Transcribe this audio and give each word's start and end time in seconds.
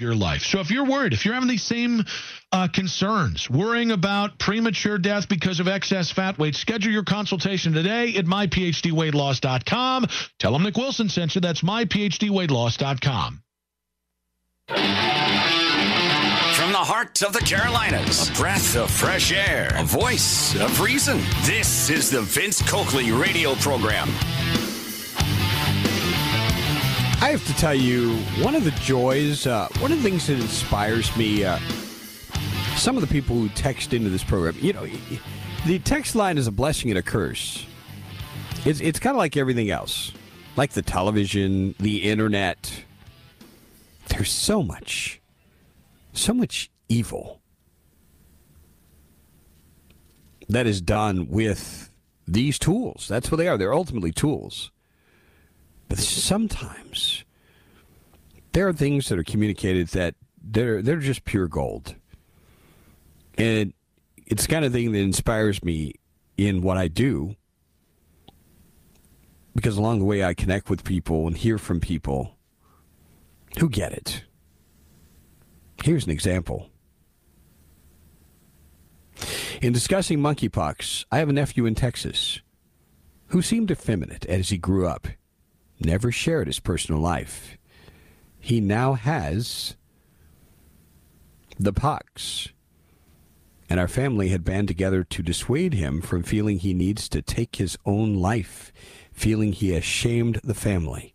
Your 0.00 0.14
life. 0.14 0.42
So 0.42 0.60
if 0.60 0.70
you're 0.70 0.84
worried, 0.84 1.12
if 1.12 1.24
you're 1.24 1.34
having 1.34 1.48
these 1.48 1.62
same 1.62 2.04
uh, 2.52 2.68
concerns, 2.68 3.50
worrying 3.50 3.90
about 3.90 4.38
premature 4.38 4.98
death 4.98 5.28
because 5.28 5.60
of 5.60 5.68
excess 5.68 6.10
fat 6.10 6.38
weight, 6.38 6.54
schedule 6.54 6.92
your 6.92 7.04
consultation 7.04 7.72
today 7.72 8.16
at 8.16 8.24
myphdweightloss.com. 8.24 10.06
Tell 10.38 10.52
them 10.52 10.62
Nick 10.62 10.76
Wilson 10.76 11.08
sent 11.08 11.34
you. 11.34 11.40
That's 11.40 11.62
myphdweightloss.com. 11.62 13.42
From 14.68 14.76
the 16.72 16.78
heart 16.78 17.22
of 17.22 17.32
the 17.32 17.40
Carolinas, 17.40 18.28
a 18.28 18.32
breath 18.34 18.76
of 18.76 18.90
fresh 18.90 19.32
air, 19.32 19.72
a 19.76 19.84
voice 19.84 20.54
of 20.56 20.80
reason. 20.80 21.18
This 21.42 21.88
is 21.88 22.10
the 22.10 22.22
Vince 22.22 22.60
Coakley 22.68 23.12
radio 23.12 23.54
program. 23.54 24.08
I 27.20 27.30
have 27.30 27.44
to 27.48 27.54
tell 27.54 27.74
you, 27.74 28.14
one 28.44 28.54
of 28.54 28.62
the 28.62 28.70
joys, 28.70 29.44
uh, 29.44 29.66
one 29.80 29.90
of 29.90 30.00
the 30.00 30.08
things 30.08 30.28
that 30.28 30.38
inspires 30.38 31.14
me, 31.16 31.44
uh, 31.44 31.58
some 32.76 32.96
of 32.96 33.00
the 33.00 33.08
people 33.08 33.34
who 33.34 33.48
text 33.50 33.92
into 33.92 34.08
this 34.08 34.22
program, 34.22 34.54
you 34.60 34.72
know, 34.72 34.86
the 35.66 35.80
text 35.80 36.14
line 36.14 36.38
is 36.38 36.46
a 36.46 36.52
blessing 36.52 36.90
and 36.90 36.98
a 36.98 37.02
curse. 37.02 37.66
It's, 38.64 38.80
it's 38.80 39.00
kind 39.00 39.16
of 39.16 39.18
like 39.18 39.36
everything 39.36 39.68
else, 39.68 40.12
like 40.56 40.70
the 40.70 40.80
television, 40.80 41.74
the 41.80 42.04
internet. 42.04 42.84
There's 44.06 44.30
so 44.30 44.62
much, 44.62 45.20
so 46.12 46.32
much 46.32 46.70
evil 46.88 47.40
that 50.48 50.68
is 50.68 50.80
done 50.80 51.28
with 51.28 51.92
these 52.28 52.60
tools. 52.60 53.08
That's 53.08 53.28
what 53.30 53.38
they 53.38 53.48
are. 53.48 53.58
They're 53.58 53.74
ultimately 53.74 54.12
tools. 54.12 54.70
But 55.88 55.98
sometimes 55.98 57.24
there 58.52 58.68
are 58.68 58.72
things 58.72 59.08
that 59.08 59.18
are 59.18 59.24
communicated 59.24 59.88
that 59.88 60.14
they're 60.42 60.82
they're 60.82 60.98
just 60.98 61.24
pure 61.24 61.48
gold. 61.48 61.94
And 63.36 63.72
it's 64.26 64.46
the 64.46 64.52
kind 64.52 64.64
of 64.64 64.72
thing 64.72 64.92
that 64.92 64.98
inspires 64.98 65.62
me 65.62 65.94
in 66.36 66.62
what 66.62 66.76
I 66.76 66.88
do. 66.88 67.36
Because 69.54 69.76
along 69.76 70.00
the 70.00 70.04
way 70.04 70.22
I 70.22 70.34
connect 70.34 70.70
with 70.70 70.84
people 70.84 71.26
and 71.26 71.36
hear 71.36 71.58
from 71.58 71.80
people 71.80 72.36
who 73.58 73.68
get 73.68 73.92
it. 73.92 74.24
Here's 75.82 76.04
an 76.04 76.10
example. 76.10 76.68
In 79.60 79.72
discussing 79.72 80.18
monkeypox, 80.18 81.06
I 81.10 81.18
have 81.18 81.28
a 81.28 81.32
nephew 81.32 81.66
in 81.66 81.74
Texas 81.74 82.40
who 83.28 83.42
seemed 83.42 83.70
effeminate 83.70 84.24
as 84.26 84.50
he 84.50 84.58
grew 84.58 84.86
up 84.86 85.08
never 85.80 86.10
shared 86.10 86.46
his 86.46 86.60
personal 86.60 87.00
life. 87.00 87.56
He 88.40 88.60
now 88.60 88.94
has 88.94 89.76
the 91.58 91.72
pox. 91.72 92.48
And 93.70 93.78
our 93.78 93.88
family 93.88 94.28
had 94.28 94.44
band 94.44 94.68
together 94.68 95.04
to 95.04 95.22
dissuade 95.22 95.74
him 95.74 96.00
from 96.00 96.22
feeling 96.22 96.58
he 96.58 96.72
needs 96.72 97.08
to 97.10 97.20
take 97.20 97.56
his 97.56 97.76
own 97.84 98.14
life, 98.16 98.72
feeling 99.12 99.52
he 99.52 99.70
has 99.70 99.84
shamed 99.84 100.40
the 100.42 100.54
family. 100.54 101.14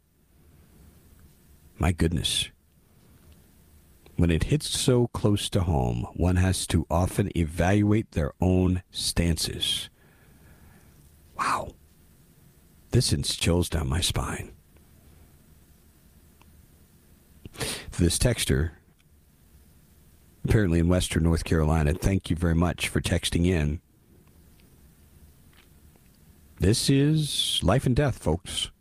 My 1.80 1.92
goodness. 1.92 2.50
When 4.16 4.30
it 4.30 4.46
hits 4.46 4.70
so 4.70 5.08
close 5.08 5.50
to 5.50 5.62
home, 5.62 6.06
one 6.14 6.36
has 6.36 6.68
to 6.68 6.86
often 6.90 7.36
evaluate 7.36 8.12
their 8.12 8.34
own 8.40 8.84
stances. 8.92 9.90
Wow. 11.38 11.74
This 12.92 13.08
sends 13.08 13.36
chills 13.36 13.70
down 13.70 13.90
my 13.90 14.02
spine. 14.02 14.53
This 17.98 18.18
texter, 18.18 18.72
apparently 20.44 20.80
in 20.80 20.88
Western 20.88 21.24
North 21.24 21.44
Carolina, 21.44 21.94
thank 21.94 22.30
you 22.30 22.36
very 22.36 22.56
much 22.56 22.90
for 22.90 23.02
texting 23.02 23.46
in. 23.46 23.82
This 26.60 26.90
is 26.90 27.60
life 27.62 27.86
and 27.86 27.96
death, 27.96 28.18
folks. 28.18 28.72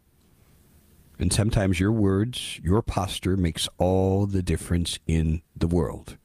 And 1.19 1.33
sometimes 1.33 1.78
your 1.78 1.93
words, 1.93 2.59
your 2.62 2.83
posture 2.83 3.37
makes 3.37 3.69
all 3.78 4.27
the 4.27 4.43
difference 4.43 4.99
in 5.06 5.43
the 5.56 5.66
world. 5.66 6.16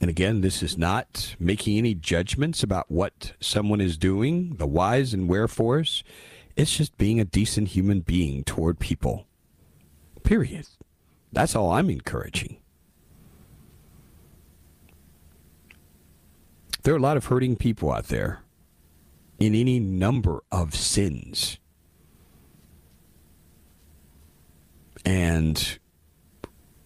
And 0.00 0.10
again, 0.10 0.40
this 0.40 0.62
is 0.62 0.76
not 0.76 1.36
making 1.38 1.78
any 1.78 1.94
judgments 1.94 2.64
about 2.64 2.90
what 2.90 3.34
someone 3.38 3.80
is 3.80 3.96
doing, 3.96 4.56
the 4.56 4.66
whys 4.66 5.14
and 5.14 5.28
wherefores. 5.28 6.02
It's 6.56 6.76
just 6.76 6.98
being 6.98 7.20
a 7.20 7.24
decent 7.24 7.68
human 7.68 8.00
being 8.00 8.42
toward 8.42 8.80
people. 8.80 9.26
Period. 10.24 10.66
That's 11.32 11.54
all 11.56 11.70
I'm 11.70 11.90
encouraging. 11.90 12.58
There 16.82 16.94
are 16.94 16.98
a 16.98 17.00
lot 17.00 17.16
of 17.16 17.26
hurting 17.26 17.56
people 17.56 17.92
out 17.92 18.08
there 18.08 18.40
in 19.38 19.54
any 19.54 19.78
number 19.78 20.42
of 20.50 20.74
sins. 20.74 21.58
And 25.04 25.78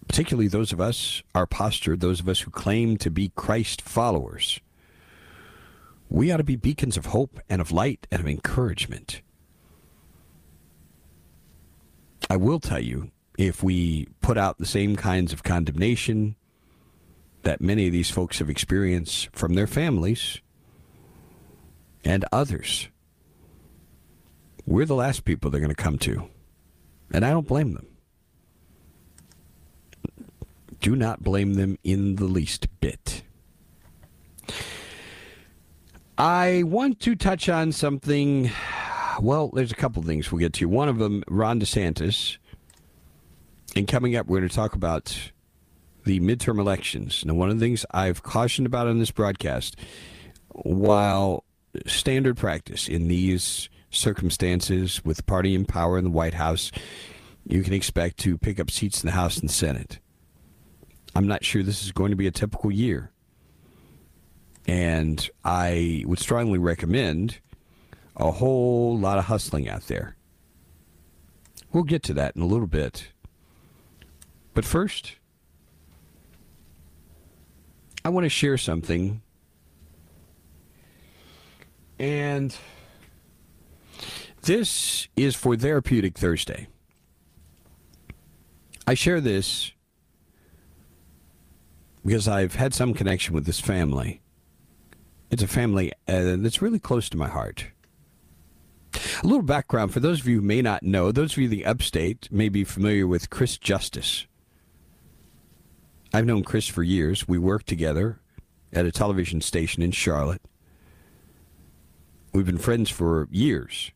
particularly 0.09 0.49
those 0.49 0.73
of 0.73 0.81
us, 0.81 1.23
our 1.35 1.47
posture, 1.47 1.97
those 1.97 2.21
of 2.21 2.29
us 2.29 2.41
who 2.41 2.51
claim 2.51 2.97
to 2.99 3.11
be 3.11 3.31
Christ 3.35 3.83
followers, 3.83 4.61
we 6.09 6.31
ought 6.31 6.39
to 6.39 6.45
be 6.45 6.57
beacons 6.57 6.97
of 6.97 7.07
hope 7.07 7.41
and 7.49 7.61
of 7.61 7.73
light 7.73 8.07
and 8.11 8.21
of 8.21 8.29
encouragement. 8.29 9.23
I 12.31 12.37
will 12.37 12.61
tell 12.61 12.81
you, 12.81 13.11
if 13.39 13.63
we 13.63 14.09
put 14.21 14.39
out 14.39 14.59
the 14.59 14.67
same 14.67 14.97
kinds 14.97 15.33
of 15.33 15.43
condemnation 15.43 16.37
that 17.43 17.61
many 17.61 17.87
of 17.87 17.93
these 17.93 18.11
folks 18.11 18.39
have 18.39 18.51
experienced 18.51 19.29
from 19.33 19.55
their 19.55 19.67
families 19.67 20.41
and 22.05 22.25
others, 22.33 22.89
we're 24.67 24.87
the 24.87 24.95
last 24.95 25.25
people 25.25 25.51
they're 25.51 25.61
going 25.61 25.69
to 25.69 25.75
come 25.75 25.99
to. 25.99 26.29
And 27.13 27.25
I 27.25 27.31
don't 27.31 27.47
blame 27.47 27.73
them. 27.75 27.87
Do 30.81 30.97
not 30.97 31.23
blame 31.23 31.55
them 31.55 31.79
in 31.85 32.17
the 32.17 32.25
least 32.25 32.69
bit. 32.81 33.23
I 36.19 36.63
want 36.65 37.01
to 37.01 37.15
touch 37.15 37.49
on 37.49 37.73
something. 37.73 38.51
Well, 39.21 39.51
there's 39.53 39.73
a 39.73 39.77
couple 39.77 40.03
things 40.03 40.33
we'll 40.33 40.41
get 40.41 40.55
to. 40.55 40.69
One 40.69 40.89
of 40.89 40.99
them, 40.99 41.23
Ron 41.29 41.61
DeSantis. 41.61 42.39
And 43.77 43.87
coming 43.87 44.17
up, 44.17 44.27
we're 44.27 44.39
going 44.39 44.49
to 44.49 44.55
talk 44.55 44.75
about 44.75 45.33
the 46.05 46.19
midterm 46.21 46.59
elections. 46.59 47.23
Now, 47.27 47.35
one 47.35 47.51
of 47.51 47.61
the 47.61 47.67
things 47.67 47.85
I've 47.91 48.23
cautioned 48.23 48.67
about 48.67 48.87
on 48.87 48.99
this 48.99 49.11
broadcast, 49.11 49.77
while 50.49 51.45
standard 51.85 52.39
practice 52.39 52.89
in 52.89 53.09
these 53.09 53.69
circumstances 53.91 55.05
with 55.05 55.19
the 55.19 55.23
party 55.25 55.55
in 55.55 55.67
power 55.67 55.99
in 55.99 56.05
the 56.05 56.11
White 56.11 56.33
House, 56.33 56.73
you 57.47 57.63
can 57.63 57.75
expect 57.75 58.17
to 58.21 58.39
pick 58.39 58.59
up 58.59 58.71
seats 58.71 59.03
in 59.03 59.09
the 59.09 59.13
House 59.13 59.37
and 59.37 59.51
Senate. 59.51 59.99
I'm 61.15 61.29
not 61.29 61.45
sure 61.45 61.63
this 61.63 61.85
is 61.85 61.93
going 61.93 62.11
to 62.11 62.17
be 62.17 62.27
a 62.27 62.33
typical 62.33 62.73
year. 62.73 63.13
And 64.67 65.29
I 65.45 66.03
would 66.07 66.19
strongly 66.19 66.59
recommend 66.59 67.41
a 68.17 68.31
whole 68.31 68.99
lot 68.99 69.19
of 69.19 69.27
hustling 69.27 69.69
out 69.69 69.87
there. 69.89 70.17
We'll 71.75 71.85
get 71.85 72.03
to 72.05 72.15
that 72.15 72.37
in 72.37 72.41
a 72.41 72.47
little 72.47 72.67
bit. 72.67 73.09
But 74.57 74.65
first, 74.65 75.17
I 78.05 78.09
want 78.09 78.25
to 78.25 78.31
share 78.31 78.59
something 78.59 79.21
And 81.99 82.57
this 84.43 85.09
is 85.17 85.35
for 85.35 85.57
Therapeutic 85.57 86.19
Thursday. 86.19 86.69
I 88.87 88.95
share 88.95 89.21
this 89.21 89.73
because 92.05 92.29
I've 92.29 92.55
had 92.55 92.73
some 92.75 92.95
connection 92.95 93.35
with 93.35 93.47
this 93.47 93.61
family. 93.61 94.21
It's 95.31 95.43
a 95.43 95.49
family 95.49 95.93
uh, 96.07 96.37
that's 96.39 96.63
really 96.63 96.79
close 96.79 97.09
to 97.11 97.17
my 97.17 97.29
heart. 97.29 97.67
A 98.95 99.27
little 99.27 99.43
background 99.43 99.93
for 99.93 100.01
those 100.01 100.21
of 100.21 100.29
you 100.29 100.37
who 100.37 100.47
may 100.47 100.63
not 100.63 100.83
know, 100.83 101.11
those 101.11 101.33
of 101.33 101.39
you 101.39 101.45
in 101.45 101.51
the 101.51 101.67
upstate 101.67 102.31
may 102.31 102.49
be 102.49 102.63
familiar 102.63 103.07
with 103.07 103.31
Chris 103.31 103.59
Justice. 103.59 104.27
I've 106.13 106.27
known 106.27 106.45
Chris 106.45 106.67
for 106.69 106.83
years. 106.83 107.27
We 107.29 107.39
worked 107.39 107.67
together 107.67 108.21
at 108.73 108.87
a 108.87 108.93
television 108.93 109.41
station 109.41 109.83
in 109.83 109.91
Charlotte. 109.91 110.43
We've 112.33 112.47
been 112.47 112.59
friends 112.59 112.91
for 112.91 113.29
years. 113.31 113.91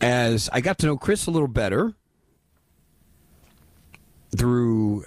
As 0.00 0.48
I 0.52 0.60
got 0.60 0.78
to 0.78 0.86
know 0.86 0.96
Chris 0.96 1.26
a 1.26 1.30
little 1.30 1.48
better 1.48 1.94
through 4.36 5.04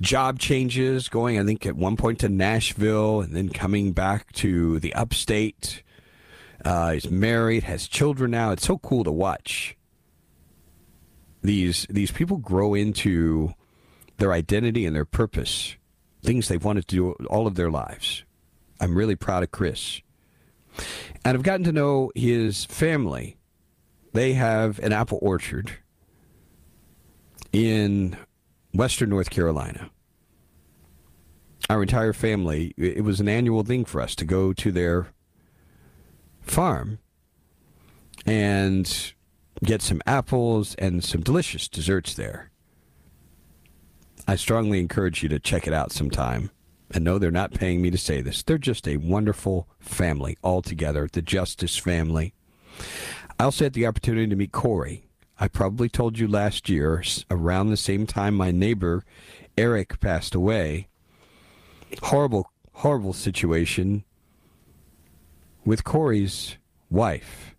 job 0.00 0.38
changes, 0.38 1.08
going, 1.08 1.38
I 1.38 1.44
think, 1.44 1.66
at 1.66 1.76
one 1.76 1.96
point 1.96 2.20
to 2.20 2.28
Nashville 2.28 3.20
and 3.20 3.34
then 3.34 3.48
coming 3.48 3.92
back 3.92 4.32
to 4.34 4.78
the 4.80 4.94
upstate. 4.94 5.82
Uh, 6.64 6.92
he's 6.92 7.10
married, 7.10 7.64
has 7.64 7.88
children 7.88 8.30
now. 8.30 8.52
It's 8.52 8.66
so 8.66 8.78
cool 8.78 9.04
to 9.04 9.12
watch 9.12 9.76
these 11.44 11.86
these 11.90 12.10
people 12.10 12.38
grow 12.38 12.74
into 12.74 13.52
their 14.16 14.32
identity 14.32 14.86
and 14.86 14.96
their 14.96 15.04
purpose, 15.04 15.76
things 16.22 16.48
they've 16.48 16.64
wanted 16.64 16.88
to 16.88 16.96
do 16.96 17.26
all 17.26 17.46
of 17.46 17.54
their 17.54 17.70
lives. 17.70 18.24
I'm 18.80 18.96
really 18.96 19.14
proud 19.14 19.42
of 19.42 19.50
Chris. 19.50 20.00
And 21.24 21.36
I've 21.36 21.42
gotten 21.42 21.64
to 21.64 21.72
know 21.72 22.10
his 22.14 22.64
family. 22.64 23.36
They 24.12 24.32
have 24.32 24.78
an 24.80 24.92
apple 24.92 25.18
orchard 25.22 25.72
in 27.52 28.16
western 28.72 29.10
North 29.10 29.30
Carolina. 29.30 29.90
Our 31.70 31.82
entire 31.82 32.12
family, 32.12 32.74
it 32.76 33.04
was 33.04 33.20
an 33.20 33.28
annual 33.28 33.62
thing 33.62 33.84
for 33.84 34.00
us 34.00 34.14
to 34.16 34.24
go 34.24 34.52
to 34.52 34.72
their 34.72 35.08
farm 36.42 36.98
and 38.26 39.13
get 39.64 39.82
some 39.82 40.00
apples 40.06 40.74
and 40.76 41.02
some 41.04 41.20
delicious 41.20 41.68
desserts 41.68 42.14
there. 42.14 42.50
I 44.26 44.36
strongly 44.36 44.80
encourage 44.80 45.22
you 45.22 45.28
to 45.28 45.38
check 45.38 45.66
it 45.66 45.72
out 45.72 45.92
sometime. 45.92 46.50
And 46.90 47.04
no, 47.04 47.18
they're 47.18 47.30
not 47.30 47.54
paying 47.54 47.82
me 47.82 47.90
to 47.90 47.98
say 47.98 48.20
this. 48.20 48.42
They're 48.42 48.58
just 48.58 48.86
a 48.86 48.98
wonderful 48.98 49.68
family 49.80 50.38
altogether, 50.44 51.08
the 51.12 51.22
Justice 51.22 51.76
family. 51.76 52.34
I 53.38 53.44
also 53.44 53.64
had 53.64 53.72
the 53.72 53.86
opportunity 53.86 54.28
to 54.28 54.36
meet 54.36 54.52
Corey. 54.52 55.08
I 55.38 55.48
probably 55.48 55.88
told 55.88 56.18
you 56.18 56.28
last 56.28 56.68
year, 56.68 57.02
around 57.30 57.70
the 57.70 57.76
same 57.76 58.06
time 58.06 58.34
my 58.34 58.50
neighbor 58.50 59.04
Eric 59.58 59.98
passed 60.00 60.34
away. 60.34 60.88
Horrible, 62.02 62.50
horrible 62.72 63.12
situation 63.12 64.04
with 65.64 65.84
Corey's 65.84 66.56
wife 66.90 67.53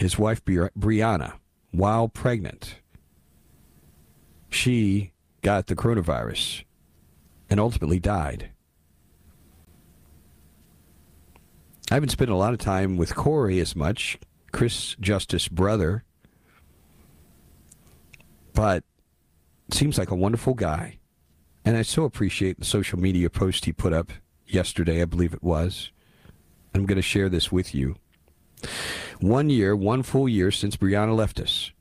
his 0.00 0.18
wife 0.18 0.42
Brianna, 0.44 1.34
while 1.72 2.08
pregnant, 2.08 2.76
she 4.48 5.12
got 5.42 5.66
the 5.66 5.76
coronavirus 5.76 6.64
and 7.50 7.60
ultimately 7.60 8.00
died. 8.00 8.50
I 11.90 11.94
haven't 11.94 12.08
spent 12.08 12.30
a 12.30 12.36
lot 12.36 12.54
of 12.54 12.58
time 12.58 12.96
with 12.96 13.14
Corey 13.14 13.60
as 13.60 13.76
much, 13.76 14.18
Chris 14.52 14.96
Justice 15.00 15.48
brother, 15.48 16.04
but 18.54 18.84
seems 19.70 19.98
like 19.98 20.10
a 20.10 20.16
wonderful 20.16 20.54
guy. 20.54 20.98
And 21.62 21.76
I 21.76 21.82
so 21.82 22.04
appreciate 22.04 22.58
the 22.58 22.64
social 22.64 22.98
media 22.98 23.28
post 23.28 23.66
he 23.66 23.72
put 23.72 23.92
up 23.92 24.12
yesterday, 24.46 25.02
I 25.02 25.04
believe 25.04 25.34
it 25.34 25.42
was. 25.42 25.90
I'm 26.74 26.86
going 26.86 26.96
to 26.96 27.02
share 27.02 27.28
this 27.28 27.52
with 27.52 27.74
you. 27.74 27.96
One 29.20 29.50
year, 29.50 29.76
one 29.76 30.02
full 30.02 30.28
year 30.28 30.50
since 30.50 30.76
Brianna 30.76 31.16
left 31.16 31.40
us 31.40 31.72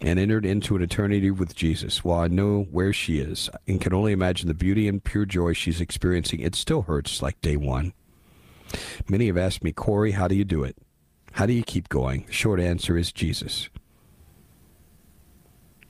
and 0.00 0.18
entered 0.18 0.46
into 0.46 0.76
an 0.76 0.82
eternity 0.82 1.30
with 1.30 1.54
Jesus. 1.54 2.04
While 2.04 2.20
I 2.20 2.28
know 2.28 2.66
where 2.70 2.92
she 2.92 3.18
is 3.18 3.50
and 3.66 3.80
can 3.80 3.92
only 3.92 4.12
imagine 4.12 4.48
the 4.48 4.54
beauty 4.54 4.88
and 4.88 5.02
pure 5.02 5.26
joy 5.26 5.52
she's 5.52 5.80
experiencing, 5.80 6.40
it 6.40 6.54
still 6.54 6.82
hurts 6.82 7.22
like 7.22 7.40
day 7.40 7.56
one. 7.56 7.92
Many 9.08 9.26
have 9.26 9.36
asked 9.36 9.64
me, 9.64 9.72
Corey, 9.72 10.12
how 10.12 10.28
do 10.28 10.34
you 10.34 10.44
do 10.44 10.62
it? 10.62 10.76
How 11.32 11.46
do 11.46 11.52
you 11.52 11.62
keep 11.62 11.88
going? 11.88 12.24
The 12.26 12.32
short 12.32 12.60
answer 12.60 12.96
is 12.96 13.12
Jesus. 13.12 13.68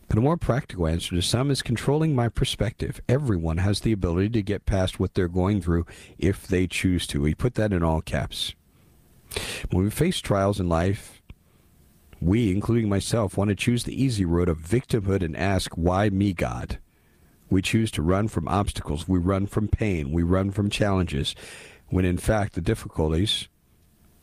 But 0.09 0.19
a 0.19 0.23
more 0.23 0.39
practical 0.39 0.87
answer 0.87 1.15
to 1.15 1.23
some 1.23 1.51
is 1.51 1.61
controlling 1.61 2.15
my 2.15 2.29
perspective. 2.31 3.01
Everyone 3.09 3.59
has 3.59 3.81
the 3.81 3.93
ability 3.93 4.31
to 4.31 4.43
get 4.43 4.65
past 4.65 4.99
what 4.99 5.15
they're 5.15 5.29
going 5.29 5.61
through 5.61 5.85
if 6.19 6.47
they 6.47 6.67
choose 6.67 7.07
to. 7.09 7.21
We 7.21 7.35
put 7.35 7.55
that 7.57 7.75
in 7.75 7.83
all 7.83 8.01
caps. 8.01 8.55
When 9.71 9.85
we 9.85 9.91
face 9.91 10.21
trials 10.21 10.61
in 10.61 10.69
life, 10.69 11.23
we, 12.21 12.51
including 12.51 12.89
myself, 12.89 13.37
want 13.37 13.49
to 13.49 13.55
choose 13.55 13.85
the 13.85 14.03
easy 14.03 14.25
road 14.25 14.49
of 14.49 14.59
victimhood 14.59 15.23
and 15.23 15.37
ask, 15.37 15.73
Why 15.75 16.11
me, 16.11 16.33
God? 16.33 16.79
We 17.51 17.63
choose 17.63 17.91
to 17.93 18.03
run 18.03 18.29
from 18.29 18.49
obstacles. 18.49 19.09
We 19.09 19.19
run 19.19 19.47
from 19.47 19.69
pain. 19.69 20.13
We 20.13 20.23
run 20.23 20.51
from 20.51 20.69
challenges. 20.69 21.35
When 21.89 22.05
in 22.05 22.19
fact, 22.19 22.55
the 22.55 22.61
difficulties, 22.61 23.49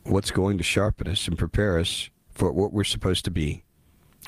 what's 0.04 0.30
going 0.31 0.57
to 0.57 0.63
sharpen 0.63 1.07
us 1.07 1.28
and 1.28 1.38
prepare 1.38 1.80
us 1.80 2.10
for 2.30 2.52
what 2.52 2.74
we're 2.74 2.84
supposed 2.84 3.25
to 3.25 3.31
be. 3.31 3.63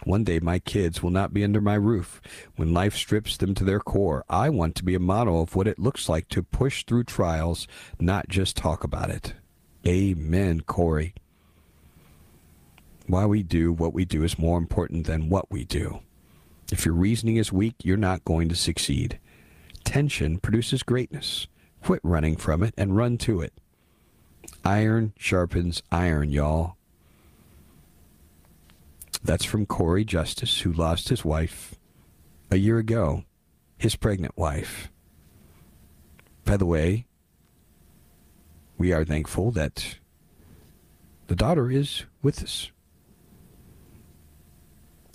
One 0.04 0.24
day 0.24 0.40
my 0.40 0.60
kids 0.60 1.02
will 1.02 1.10
not 1.10 1.34
be 1.34 1.44
under 1.44 1.62
my 1.62 1.74
roof 1.74 2.22
when 2.56 2.74
life 2.74 2.96
strips 2.96 3.38
them 3.38 3.54
to 3.56 3.64
their 3.64 3.80
core. 3.80 4.24
I 4.30 4.50
want 4.50 4.76
to 4.76 4.86
be 4.86 4.96
a 4.96 5.00
model 5.00 5.42
of 5.42 5.56
what 5.56 5.68
it 5.68 5.80
looks 5.80 6.08
like 6.08 6.30
to 6.30 6.44
push 6.44 6.86
through 6.86 7.06
trials, 7.06 7.68
not 8.00 8.30
just 8.30 8.56
talk 8.56 8.84
about 8.84 9.10
it. 9.10 9.34
Amen, 9.88 10.60
Corey. 10.62 11.14
Why 13.06 13.26
we 13.26 13.42
do 13.42 13.72
what 13.72 13.94
we 13.94 14.04
do 14.04 14.24
is 14.24 14.38
more 14.38 14.58
important 14.58 15.08
than 15.08 15.30
what 15.30 15.50
we 15.50 15.64
do. 15.64 16.02
If 16.70 16.86
your 16.86 16.94
reasoning 16.94 17.38
is 17.38 17.54
weak, 17.54 17.76
you're 17.84 17.96
not 17.96 18.26
going 18.26 18.50
to 18.50 18.56
succeed. 18.56 19.18
Tension 19.86 20.40
produces 20.40 20.84
greatness. 20.84 21.48
Quit 21.82 22.02
running 22.04 22.36
from 22.36 22.64
it 22.64 22.74
and 22.78 22.98
run 22.98 23.18
to 23.20 23.40
it. 23.40 23.54
Iron 24.66 25.14
sharpens 25.18 25.82
iron, 25.90 26.32
y'all. 26.32 26.76
That's 29.24 29.46
from 29.46 29.66
Corey 29.66 30.04
Justice, 30.04 30.60
who 30.62 30.74
lost 30.74 31.08
his 31.08 31.24
wife 31.24 31.76
a 32.52 32.58
year 32.58 32.78
ago, 32.78 33.24
his 33.78 33.96
pregnant 33.96 34.38
wife. 34.38 34.92
By 36.44 36.58
the 36.58 36.66
way, 36.66 37.06
we 38.78 38.94
are 38.94 39.04
thankful 39.04 39.52
that 39.52 39.98
the 41.28 41.36
daughter 41.36 41.70
is 41.70 42.06
with 42.22 42.44
us. 42.44 42.72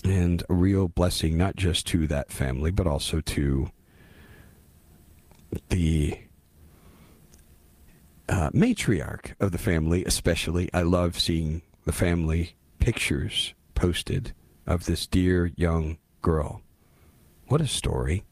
And 0.04 0.42
a 0.48 0.54
real 0.54 0.88
blessing, 0.88 1.38
not 1.38 1.54
just 1.54 1.86
to 1.88 2.06
that 2.08 2.32
family, 2.32 2.72
but 2.72 2.88
also 2.88 3.20
to 3.20 3.70
the 5.68 6.18
uh, 8.28 8.50
matriarch 8.50 9.34
of 9.38 9.52
the 9.52 9.58
family, 9.58 10.04
especially. 10.04 10.68
I 10.74 10.82
love 10.82 11.18
seeing 11.18 11.62
the 11.84 11.92
family 11.92 12.56
pictures 12.80 13.54
posted 13.74 14.34
of 14.66 14.86
this 14.86 15.06
dear 15.06 15.52
young 15.54 15.98
girl. 16.20 16.62
What 17.46 17.60
a 17.60 17.66
story. 17.66 18.24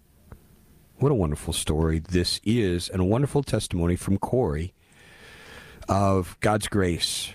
What 0.96 1.12
a 1.12 1.14
wonderful 1.14 1.52
story 1.52 1.99
this 2.00 2.40
is, 2.44 2.88
and 2.88 3.00
a 3.00 3.04
wonderful 3.04 3.42
testimony 3.42 3.96
from 3.96 4.18
Corey 4.18 4.75
of 5.88 6.37
God's 6.40 6.68
grace 6.68 7.32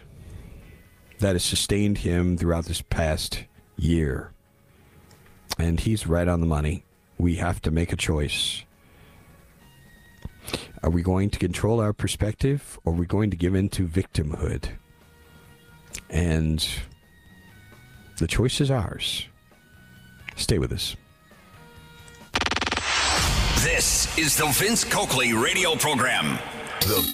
that 1.19 1.33
has 1.33 1.43
sustained 1.43 1.99
him 1.99 2.37
throughout 2.37 2.65
this 2.65 2.81
past 2.81 3.45
year. 3.77 4.31
And 5.57 5.79
he's 5.79 6.07
right 6.07 6.27
on 6.27 6.41
the 6.41 6.45
money. 6.45 6.83
We 7.17 7.35
have 7.35 7.61
to 7.63 7.71
make 7.71 7.93
a 7.93 7.95
choice. 7.95 8.63
Are 10.83 10.89
we 10.89 11.01
going 11.01 11.29
to 11.31 11.39
control 11.39 11.79
our 11.79 11.93
perspective 11.93 12.77
or 12.83 12.93
are 12.93 12.95
we 12.95 13.05
going 13.05 13.31
to 13.31 13.37
give 13.37 13.55
in 13.55 13.69
to 13.69 13.87
victimhood? 13.87 14.69
And 16.09 16.67
the 18.17 18.27
choice 18.27 18.61
is 18.61 18.69
ours. 18.69 19.25
Stay 20.35 20.59
with 20.59 20.71
us. 20.71 20.95
This 23.63 24.15
is 24.17 24.37
the 24.37 24.45
Vince 24.47 24.83
Coakley 24.83 25.33
radio 25.33 25.75
program. 25.75 26.37
The 26.81 27.13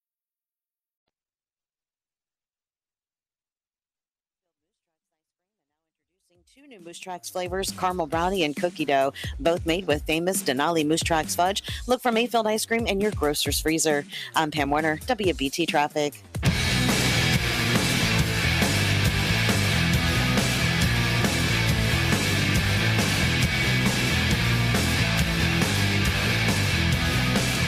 New 6.71 6.79
Moose 6.79 6.99
Tracks 6.99 7.29
flavors, 7.29 7.69
caramel 7.71 8.07
brownie 8.07 8.45
and 8.45 8.55
cookie 8.55 8.85
dough, 8.85 9.11
both 9.41 9.65
made 9.65 9.85
with 9.87 10.03
famous 10.03 10.41
Denali 10.41 10.85
Moose 10.85 11.03
Tracks 11.03 11.35
fudge. 11.35 11.63
Look 11.85 12.01
for 12.01 12.13
Mayfield 12.13 12.47
ice 12.47 12.65
cream 12.65 12.87
in 12.87 13.01
your 13.01 13.11
grocer's 13.11 13.59
freezer. 13.59 14.05
I'm 14.37 14.51
Pam 14.51 14.69
Warner, 14.69 14.95
WBT 14.99 15.67
Traffic. 15.67 16.23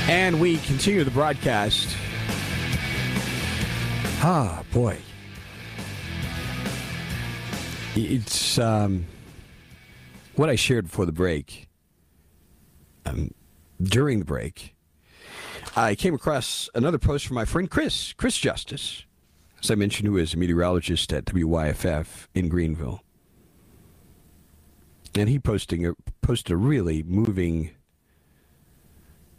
And 0.07 0.39
we 0.39 0.59
continue 0.59 1.03
the 1.03 1.11
broadcast. 1.11 1.89
Ah, 4.21 4.63
boy. 4.71 4.97
It's 7.95 8.57
um, 8.57 9.05
what 10.35 10.49
I 10.49 10.55
shared 10.55 10.85
before 10.85 11.05
the 11.05 11.11
break. 11.11 11.67
Um, 13.05 13.31
during 13.81 14.17
the 14.17 14.25
break, 14.25 14.75
I 15.75 15.93
came 15.93 16.15
across 16.15 16.69
another 16.73 16.97
post 16.97 17.27
from 17.27 17.35
my 17.35 17.45
friend 17.45 17.69
Chris, 17.69 18.13
Chris 18.13 18.37
Justice, 18.37 19.03
as 19.61 19.69
I 19.69 19.75
mentioned, 19.75 20.07
who 20.07 20.17
is 20.17 20.33
a 20.33 20.37
meteorologist 20.37 21.13
at 21.13 21.25
WYFF 21.25 22.27
in 22.33 22.49
Greenville. 22.49 23.03
And 25.13 25.29
he 25.29 25.37
posting 25.37 25.85
a, 25.85 25.93
posted 26.23 26.53
a 26.53 26.57
really 26.57 27.03
moving 27.03 27.71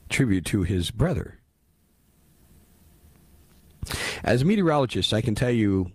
tribute 0.08 0.44
to 0.46 0.62
his 0.62 0.92
brother. 0.92 1.40
As 4.22 4.42
a 4.42 4.44
meteorologist, 4.44 5.12
I 5.12 5.20
can 5.20 5.34
tell 5.34 5.50
you 5.50 5.90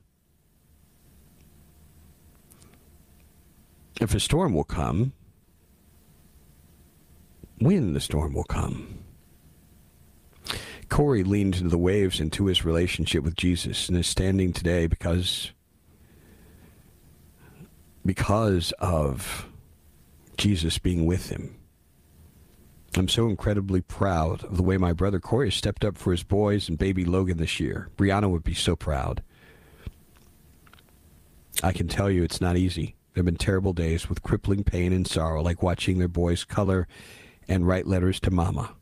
if 3.99 4.15
a 4.15 4.19
storm 4.19 4.53
will 4.53 4.63
come, 4.63 5.13
when 7.59 7.93
the 7.93 7.99
storm 7.99 8.33
will 8.33 8.45
come. 8.45 8.99
Corey 10.87 11.23
leaned 11.23 11.57
into 11.57 11.69
the 11.69 11.77
waves 11.77 12.19
into 12.19 12.45
his 12.45 12.65
relationship 12.65 13.23
with 13.23 13.35
Jesus 13.35 13.89
and 13.89 13.97
is 13.97 14.07
standing 14.07 14.51
today 14.51 14.87
because 14.87 15.51
because 18.05 18.71
of 18.79 19.45
Jesus 20.37 20.79
being 20.79 21.05
with 21.05 21.29
him. 21.29 21.55
I'm 22.95 23.07
so 23.07 23.27
incredibly 23.27 23.81
proud 23.81 24.43
of 24.45 24.57
the 24.57 24.63
way 24.63 24.77
my 24.77 24.93
brother 24.93 25.19
Corey 25.19 25.47
has 25.47 25.55
stepped 25.55 25.85
up 25.85 25.95
for 25.95 26.11
his 26.11 26.23
boys 26.23 26.67
and 26.67 26.77
baby 26.77 27.05
Logan 27.05 27.37
this 27.37 27.59
year. 27.59 27.89
Brianna 27.97 28.29
would 28.31 28.43
be 28.43 28.55
so 28.55 28.75
proud. 28.75 29.21
I 31.61 31.71
can 31.71 31.87
tell 31.87 32.09
you 32.09 32.23
it's 32.23 32.41
not 32.41 32.57
easy. 32.57 32.95
There 33.19 33.23
have 33.23 33.33
been 33.33 33.45
terrible 33.45 33.73
days 33.73 34.07
with 34.07 34.23
crippling 34.23 34.63
pain 34.63 34.93
and 34.93 35.05
sorrow, 35.05 35.41
like 35.41 35.61
watching 35.61 35.99
their 35.99 36.07
boys 36.07 36.45
color 36.45 36.87
and 37.49 37.67
write 37.67 37.85
letters 37.85 38.17
to 38.21 38.31
Mama. 38.31 38.77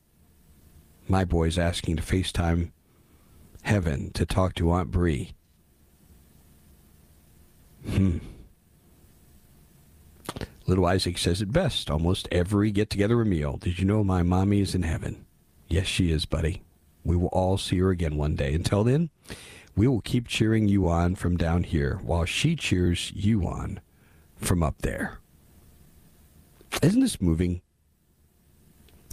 My 1.07 1.25
boys 1.25 1.57
asking 1.57 1.95
to 1.95 2.03
FaceTime 2.03 2.69
heaven 3.63 4.11
to 4.11 4.27
talk 4.27 4.53
to 4.53 4.69
Aunt 4.69 4.91
Bree. 4.91 5.33
Hmm. 7.89 8.19
Little 10.67 10.85
Isaac 10.85 11.17
says 11.17 11.41
it 11.41 11.51
best 11.51 11.89
almost 11.89 12.27
every 12.31 12.69
get 12.69 12.91
together 12.91 13.19
or 13.19 13.25
meal. 13.25 13.57
Did 13.57 13.79
you 13.79 13.85
know 13.85 14.03
my 14.03 14.21
mommy 14.21 14.61
is 14.61 14.75
in 14.75 14.83
heaven? 14.83 15.25
Yes, 15.67 15.87
she 15.87 16.11
is, 16.11 16.27
buddy. 16.27 16.61
We 17.03 17.15
will 17.15 17.29
all 17.29 17.57
see 17.57 17.79
her 17.79 17.89
again 17.89 18.17
one 18.17 18.35
day. 18.35 18.53
Until 18.53 18.83
then, 18.83 19.09
we 19.75 19.87
will 19.87 20.01
keep 20.01 20.27
cheering 20.27 20.67
you 20.67 20.87
on 20.87 21.15
from 21.15 21.37
down 21.37 21.63
here 21.63 21.99
while 22.03 22.25
she 22.25 22.55
cheers 22.55 23.11
you 23.15 23.47
on 23.47 23.79
from 24.37 24.63
up 24.63 24.81
there. 24.81 25.19
Isn't 26.81 27.01
this 27.01 27.21
moving? 27.21 27.61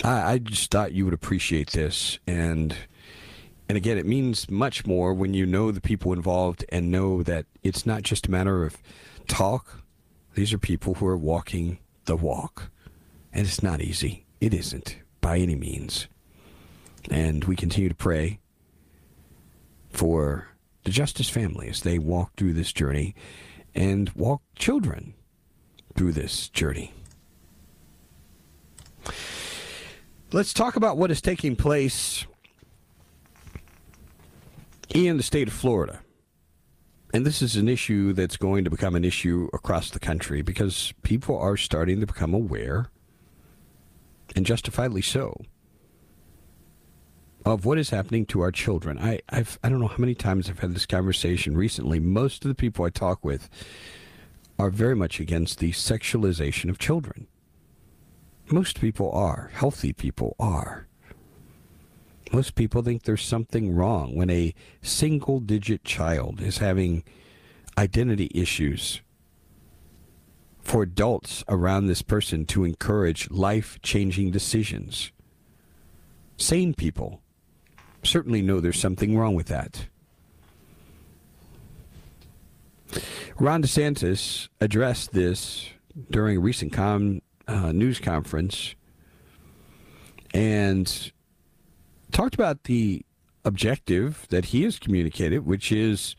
I, 0.03 0.33
I 0.33 0.39
just 0.39 0.71
thought 0.71 0.93
you 0.93 1.05
would 1.05 1.15
appreciate 1.15 1.71
this 1.71 2.19
and 2.27 2.77
and 3.69 3.79
again 3.79 3.97
it 3.97 4.07
means 4.07 4.51
much 4.51 4.85
more 4.85 5.15
when 5.15 5.35
you 5.35 5.47
know 5.47 5.71
the 5.71 5.81
people 5.81 6.13
involved 6.13 6.65
and 6.71 6.91
know 6.91 7.23
that 7.23 7.47
it's 7.63 7.87
not 7.87 8.03
just 8.03 8.27
a 8.27 8.31
matter 8.31 8.65
of 8.65 8.77
talk 9.29 9.85
these 10.35 10.53
are 10.53 10.59
people 10.59 10.95
who 10.95 11.07
are 11.07 11.17
walking 11.17 11.79
the 12.05 12.17
walk. 12.17 12.71
And 13.33 13.47
it's 13.47 13.63
not 13.63 13.81
easy. 13.81 14.27
It 14.41 14.53
isn't 14.53 14.97
by 15.21 15.39
any 15.39 15.55
means. 15.55 16.09
And 17.11 17.45
we 17.45 17.57
continue 17.57 17.89
to 17.89 17.95
pray 17.95 18.41
for 19.91 20.49
the 20.85 20.91
Justice 20.91 21.29
family 21.29 21.69
as 21.69 21.81
they 21.81 21.99
walk 21.99 22.33
through 22.37 22.55
this 22.55 22.73
journey 22.73 23.15
and 23.75 24.11
walk 24.11 24.43
children 24.57 25.15
through 25.95 26.13
this 26.13 26.49
journey. 26.49 26.93
Let's 30.33 30.53
talk 30.53 30.77
about 30.77 30.97
what 30.97 31.11
is 31.11 31.21
taking 31.21 31.55
place 31.55 32.27
in 34.93 35.17
the 35.17 35.23
state 35.23 35.49
of 35.49 35.55
Florida. 35.55 36.01
And 37.13 37.25
this 37.25 37.43
is 37.43 37.55
an 37.55 37.69
issue 37.69 38.13
that's 38.13 38.37
going 38.37 38.65
to 38.65 38.71
become 38.71 38.97
an 38.97 39.05
issue 39.05 39.49
across 39.53 39.91
the 39.91 40.01
country 40.01 40.43
because 40.43 40.93
people 41.03 41.39
are 41.39 41.57
starting 41.57 42.01
to 42.01 42.07
become 42.07 42.35
aware, 42.35 42.91
and 44.35 44.45
justifiably 44.45 45.03
so, 45.03 45.41
of 47.45 47.65
what 47.65 47.79
is 47.79 47.91
happening 47.91 48.25
to 48.27 48.41
our 48.41 48.51
children. 48.51 48.99
I, 48.99 49.21
I've, 49.29 49.59
I 49.63 49.69
don't 49.69 49.81
know 49.81 49.89
how 49.89 49.99
many 49.99 50.15
times 50.15 50.49
I've 50.49 50.61
had 50.61 50.75
this 50.75 50.87
conversation 50.87 51.57
recently. 51.57 51.99
Most 51.99 52.45
of 52.45 52.49
the 52.49 52.55
people 52.55 52.85
I 52.85 52.91
talk 52.91 53.25
with 53.25 53.49
are 54.59 54.71
very 54.71 54.97
much 54.97 55.21
against 55.21 55.59
the 55.59 55.73
sexualization 55.73 56.71
of 56.71 56.79
children. 56.79 57.27
Most 58.51 58.81
people 58.81 59.11
are. 59.13 59.51
Healthy 59.55 59.93
people 59.93 60.37
are. 60.39 60.87
Most 62.33 62.55
people 62.55 62.83
think 62.83 63.03
there's 63.03 63.25
something 63.25 63.75
wrong 63.75 64.15
when 64.15 64.31
a 64.31 64.55
single 64.83 65.41
digit 65.41 65.85
child 65.85 66.41
is 66.41 66.59
having 66.59 67.05
identity 67.77 68.31
issues 68.35 69.03
for 70.61 70.83
adults 70.83 71.45
around 71.49 71.87
this 71.87 72.01
person 72.01 72.47
to 72.47 72.65
encourage 72.65 73.31
life 73.31 73.79
changing 73.83 74.31
decisions. 74.31 75.13
Sane 76.39 76.75
people 76.75 77.21
certainly 78.05 78.43
know 78.43 78.61
there's 78.61 78.81
something 78.81 79.17
wrong 79.17 79.35
with 79.35 79.47
that. 79.47 79.87
Ron 83.39 83.63
DeSantis 83.63 84.49
addressed 84.61 85.13
this 85.13 85.69
during 86.11 86.37
a 86.37 86.41
recent 86.41 86.73
com, 86.73 87.21
uh, 87.49 87.73
news 87.73 87.99
conference 87.99 88.75
and 90.33 91.13
talked 92.13 92.35
about 92.35 92.65
the 92.65 93.05
objective 93.45 94.27
that 94.31 94.47
he 94.47 94.63
has 94.63 94.79
communicated, 94.79 95.47
which 95.47 95.73
is 95.73 96.17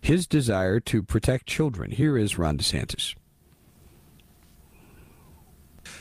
his 0.00 0.26
desire 0.26 0.80
to 0.80 1.02
protect 1.02 1.46
children. 1.46 1.90
Here 1.90 2.16
is 2.16 2.38
Ron 2.38 2.58
DeSantis. 2.58 3.14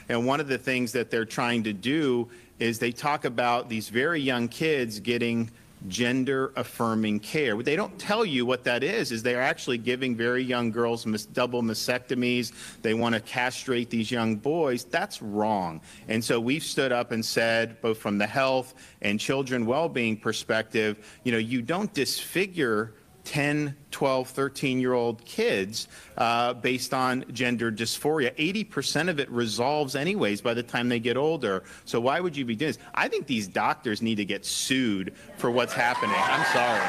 And 0.08 0.26
one 0.26 0.40
of 0.40 0.48
the 0.48 0.58
things 0.58 0.92
that 0.94 1.12
they're 1.12 1.26
trying 1.26 1.64
to 1.64 1.74
do 1.74 2.30
is 2.60 2.80
they 2.80 2.92
talk 2.92 3.26
about 3.26 3.70
these 3.70 3.90
very 3.90 4.22
young 4.22 4.48
kids 4.48 5.00
getting 5.00 5.50
gender 5.88 6.52
affirming 6.56 7.20
care. 7.20 7.56
They 7.64 7.76
don't 7.76 7.98
tell 7.98 8.26
you 8.26 8.46
what 8.46 8.66
that 8.66 8.84
is 8.84 9.12
is 9.12 9.24
they're 9.24 9.42
actually 9.42 9.78
giving 9.78 10.16
very 10.16 10.44
young 10.44 10.72
girls 10.72 11.06
double 11.34 11.64
mastectomies. 11.64 12.52
They 12.82 12.94
want 12.94 13.16
to 13.16 13.22
castrate 13.22 13.90
these 13.90 14.12
young 14.12 14.36
boys. 14.36 14.84
That's 14.84 15.22
wrong. 15.22 15.82
And 16.08 16.24
so 16.24 16.40
we've 16.40 16.64
stood 16.64 16.92
up 16.92 17.12
and 17.12 17.24
said, 17.24 17.80
both 17.82 17.98
from 17.98 18.18
the 18.18 18.28
health 18.28 18.74
and 19.02 19.20
children 19.20 19.66
well-being 19.66 20.18
perspective, 20.18 21.20
you 21.24 21.32
know, 21.32 21.38
you 21.38 21.62
don't 21.62 21.94
disfigure 21.94 22.94
10, 23.30 23.76
12, 23.92 24.28
13 24.28 24.80
year 24.80 24.94
old 24.94 25.24
kids 25.24 25.88
uh, 26.18 26.52
based 26.52 26.96
on 26.96 27.24
gender 27.32 27.72
dysphoria. 27.72 28.34
80% 28.38 29.08
of 29.08 29.20
it 29.20 29.30
resolves 29.30 29.96
anyways 29.96 30.42
by 30.42 30.56
the 30.56 30.64
time 30.64 30.90
they 30.90 31.00
get 31.00 31.16
older. 31.16 31.62
So 31.86 32.00
why 32.00 32.22
would 32.22 32.36
you 32.36 32.44
be 32.44 32.56
doing 32.56 32.70
this? 32.70 32.80
I 32.96 33.08
think 33.08 33.28
these 33.28 33.48
doctors 33.48 34.02
need 34.02 34.16
to 34.16 34.26
get 34.26 34.48
sued 34.48 35.14
for 35.38 35.52
what's 35.52 35.74
happening. 35.74 36.16
I'm 36.18 36.44
sorry. 36.48 36.82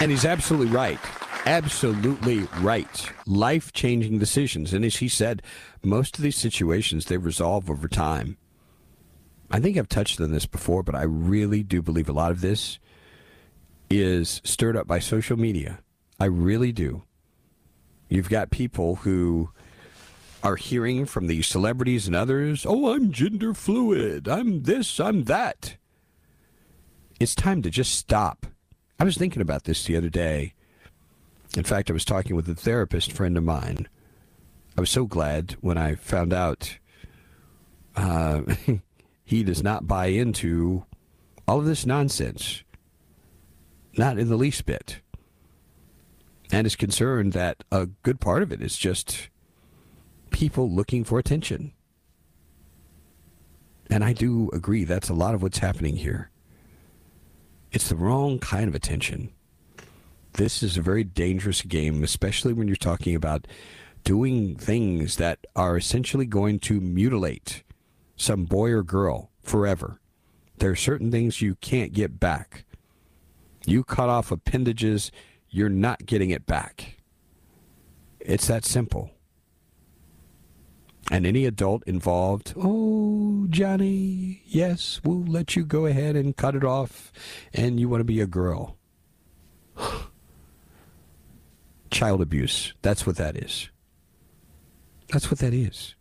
And 0.00 0.12
he's 0.12 0.24
absolutely 0.24 0.72
right. 0.72 1.00
Absolutely 1.44 2.46
right. 2.60 3.10
Life 3.26 3.72
changing 3.72 4.20
decisions. 4.20 4.72
And 4.72 4.84
as 4.84 4.98
he 4.98 5.08
said, 5.08 5.42
most 5.82 6.18
of 6.18 6.22
these 6.22 6.36
situations 6.36 7.06
they 7.06 7.16
resolve 7.16 7.68
over 7.68 7.88
time. 7.88 8.36
I 9.50 9.58
think 9.58 9.76
I've 9.76 9.88
touched 9.88 10.20
on 10.20 10.30
this 10.30 10.46
before, 10.46 10.84
but 10.84 10.94
I 10.94 11.02
really 11.02 11.64
do 11.64 11.82
believe 11.82 12.08
a 12.08 12.12
lot 12.12 12.30
of 12.30 12.40
this 12.40 12.78
is 13.90 14.40
stirred 14.44 14.76
up 14.76 14.86
by 14.86 14.98
social 14.98 15.36
media. 15.36 15.80
I 16.18 16.26
really 16.26 16.72
do. 16.72 17.02
You've 18.08 18.30
got 18.30 18.50
people 18.50 18.96
who 18.96 19.50
are 20.42 20.56
hearing 20.56 21.06
from 21.06 21.26
these 21.26 21.46
celebrities 21.46 22.06
and 22.06 22.14
others, 22.14 22.66
oh, 22.68 22.92
I'm 22.92 23.10
gender 23.12 23.54
fluid. 23.54 24.28
I'm 24.28 24.64
this, 24.64 25.00
I'm 25.00 25.24
that. 25.24 25.76
It's 27.18 27.34
time 27.34 27.62
to 27.62 27.70
just 27.70 27.94
stop. 27.94 28.46
I 28.98 29.04
was 29.04 29.16
thinking 29.16 29.40
about 29.40 29.64
this 29.64 29.84
the 29.84 29.96
other 29.96 30.10
day. 30.10 30.52
In 31.56 31.64
fact, 31.64 31.88
I 31.88 31.94
was 31.94 32.04
talking 32.04 32.36
with 32.36 32.48
a 32.48 32.54
therapist 32.54 33.12
friend 33.12 33.38
of 33.38 33.44
mine. 33.44 33.88
I 34.76 34.80
was 34.80 34.90
so 34.90 35.06
glad 35.06 35.52
when 35.60 35.78
I 35.78 35.94
found 35.94 36.32
out 36.32 36.78
uh, 37.96 38.42
he 39.24 39.44
does 39.44 39.62
not 39.62 39.86
buy 39.86 40.06
into 40.06 40.84
all 41.46 41.60
of 41.60 41.64
this 41.64 41.86
nonsense. 41.86 42.63
Not 43.96 44.18
in 44.18 44.28
the 44.28 44.36
least 44.36 44.66
bit. 44.66 45.00
And 46.50 46.66
is 46.66 46.76
concerned 46.76 47.32
that 47.32 47.64
a 47.70 47.86
good 47.86 48.20
part 48.20 48.42
of 48.42 48.52
it 48.52 48.60
is 48.60 48.76
just 48.76 49.28
people 50.30 50.70
looking 50.70 51.04
for 51.04 51.18
attention. 51.18 51.72
And 53.90 54.04
I 54.04 54.12
do 54.12 54.50
agree 54.52 54.84
that's 54.84 55.08
a 55.08 55.14
lot 55.14 55.34
of 55.34 55.42
what's 55.42 55.58
happening 55.58 55.96
here. 55.96 56.30
It's 57.70 57.88
the 57.88 57.96
wrong 57.96 58.38
kind 58.38 58.68
of 58.68 58.74
attention. 58.74 59.32
This 60.34 60.62
is 60.62 60.76
a 60.76 60.82
very 60.82 61.04
dangerous 61.04 61.62
game, 61.62 62.02
especially 62.02 62.52
when 62.52 62.66
you're 62.66 62.76
talking 62.76 63.14
about 63.14 63.46
doing 64.02 64.56
things 64.56 65.16
that 65.16 65.46
are 65.56 65.76
essentially 65.76 66.26
going 66.26 66.58
to 66.60 66.80
mutilate 66.80 67.62
some 68.16 68.44
boy 68.44 68.70
or 68.70 68.82
girl 68.82 69.30
forever. 69.42 70.00
There 70.58 70.70
are 70.70 70.76
certain 70.76 71.10
things 71.10 71.40
you 71.40 71.56
can't 71.56 71.92
get 71.92 72.20
back. 72.20 72.64
You 73.66 73.84
cut 73.84 74.08
off 74.08 74.30
appendages, 74.30 75.10
you're 75.48 75.68
not 75.68 76.06
getting 76.06 76.30
it 76.30 76.46
back. 76.46 76.96
It's 78.20 78.46
that 78.46 78.64
simple. 78.64 79.10
And 81.10 81.26
any 81.26 81.44
adult 81.44 81.82
involved, 81.86 82.54
oh, 82.56 83.46
Johnny, 83.50 84.42
yes, 84.46 85.00
we'll 85.04 85.24
let 85.24 85.54
you 85.54 85.64
go 85.64 85.84
ahead 85.84 86.16
and 86.16 86.34
cut 86.34 86.54
it 86.54 86.64
off, 86.64 87.12
and 87.52 87.78
you 87.78 87.88
want 87.88 88.00
to 88.00 88.04
be 88.04 88.20
a 88.20 88.26
girl. 88.26 88.76
Child 91.90 92.22
abuse. 92.22 92.72
That's 92.80 93.06
what 93.06 93.16
that 93.16 93.36
is. 93.36 93.68
That's 95.12 95.30
what 95.30 95.40
that 95.40 95.52
is. 95.52 95.94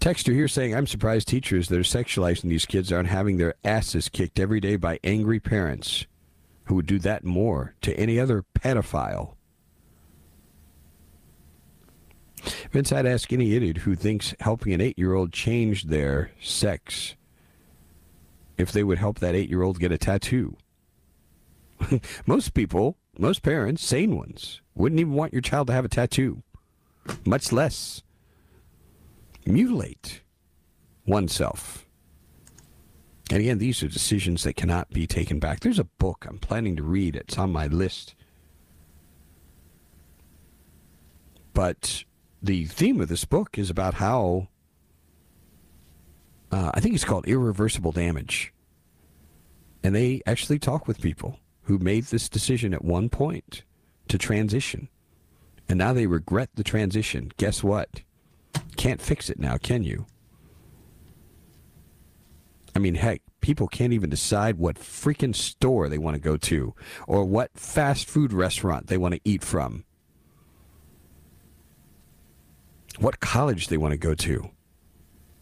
Texter 0.00 0.32
here 0.32 0.46
saying, 0.46 0.74
I'm 0.74 0.86
surprised 0.86 1.26
teachers 1.26 1.68
that 1.68 1.78
are 1.78 1.82
sexualizing 1.82 2.48
these 2.48 2.66
kids 2.66 2.92
aren't 2.92 3.08
having 3.08 3.36
their 3.36 3.54
asses 3.64 4.08
kicked 4.08 4.38
every 4.38 4.60
day 4.60 4.76
by 4.76 5.00
angry 5.02 5.40
parents 5.40 6.06
who 6.64 6.76
would 6.76 6.86
do 6.86 7.00
that 7.00 7.24
more 7.24 7.74
to 7.80 7.98
any 7.98 8.20
other 8.20 8.44
pedophile. 8.54 9.34
Vince, 12.70 12.92
I'd 12.92 13.06
ask 13.06 13.32
any 13.32 13.54
idiot 13.54 13.78
who 13.78 13.96
thinks 13.96 14.34
helping 14.40 14.72
an 14.72 14.80
eight 14.80 14.98
year 14.98 15.14
old 15.14 15.32
change 15.32 15.84
their 15.84 16.30
sex 16.40 17.16
if 18.56 18.70
they 18.70 18.84
would 18.84 18.98
help 18.98 19.18
that 19.18 19.34
eight 19.34 19.48
year 19.48 19.62
old 19.62 19.80
get 19.80 19.90
a 19.90 19.98
tattoo. 19.98 20.56
most 22.26 22.54
people, 22.54 22.96
most 23.18 23.42
parents, 23.42 23.82
sane 23.84 24.16
ones, 24.16 24.60
wouldn't 24.76 25.00
even 25.00 25.14
want 25.14 25.32
your 25.32 25.42
child 25.42 25.66
to 25.66 25.72
have 25.72 25.84
a 25.84 25.88
tattoo, 25.88 26.42
much 27.24 27.50
less 27.52 28.02
mutilate 29.48 30.22
oneself. 31.06 31.86
And 33.30 33.40
again, 33.40 33.58
these 33.58 33.82
are 33.82 33.88
decisions 33.88 34.42
that 34.44 34.56
cannot 34.56 34.90
be 34.90 35.06
taken 35.06 35.38
back. 35.38 35.60
There's 35.60 35.78
a 35.78 35.84
book 35.84 36.24
I'm 36.28 36.38
planning 36.38 36.76
to 36.76 36.82
read, 36.82 37.16
it's 37.16 37.38
on 37.38 37.52
my 37.52 37.66
list. 37.66 38.14
But 41.52 42.04
the 42.42 42.64
theme 42.66 43.00
of 43.00 43.08
this 43.08 43.24
book 43.24 43.58
is 43.58 43.68
about 43.68 43.94
how 43.94 44.48
uh, 46.50 46.70
I 46.72 46.80
think 46.80 46.94
it's 46.94 47.04
called 47.04 47.26
Irreversible 47.26 47.92
Damage. 47.92 48.52
And 49.82 49.94
they 49.94 50.22
actually 50.26 50.58
talk 50.58 50.86
with 50.86 51.00
people 51.00 51.38
who 51.62 51.78
made 51.78 52.04
this 52.04 52.28
decision 52.28 52.72
at 52.72 52.84
one 52.84 53.08
point 53.08 53.64
to 54.08 54.18
transition. 54.18 54.88
And 55.68 55.78
now 55.78 55.92
they 55.92 56.06
regret 56.06 56.50
the 56.54 56.64
transition. 56.64 57.30
Guess 57.36 57.62
what? 57.62 58.02
Can't 58.76 59.00
fix 59.00 59.28
it 59.28 59.38
now, 59.38 59.56
can 59.56 59.82
you? 59.82 60.06
I 62.74 62.78
mean, 62.78 62.94
heck, 62.94 63.22
people 63.40 63.66
can't 63.66 63.92
even 63.92 64.10
decide 64.10 64.56
what 64.56 64.76
freaking 64.76 65.34
store 65.34 65.88
they 65.88 65.98
want 65.98 66.14
to 66.14 66.20
go 66.20 66.36
to 66.36 66.74
or 67.06 67.24
what 67.24 67.50
fast 67.58 68.08
food 68.08 68.32
restaurant 68.32 68.86
they 68.86 68.96
want 68.96 69.14
to 69.14 69.20
eat 69.24 69.42
from, 69.42 69.84
what 72.98 73.20
college 73.20 73.68
they 73.68 73.76
want 73.76 73.92
to 73.92 73.98
go 73.98 74.14
to. 74.14 74.50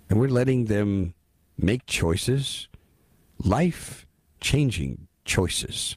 And 0.09 0.21
we're 0.21 0.29
letting 0.29 0.67
them 0.67 1.15
make 1.59 1.87
choices, 1.87 2.69
life 3.39 4.07
changing 4.41 5.09
choices 5.25 5.97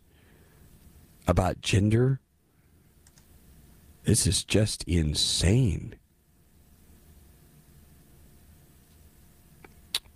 about 1.28 1.62
gender. 1.62 2.20
This 4.04 4.26
is 4.26 4.44
just 4.44 4.84
insane. 4.86 5.99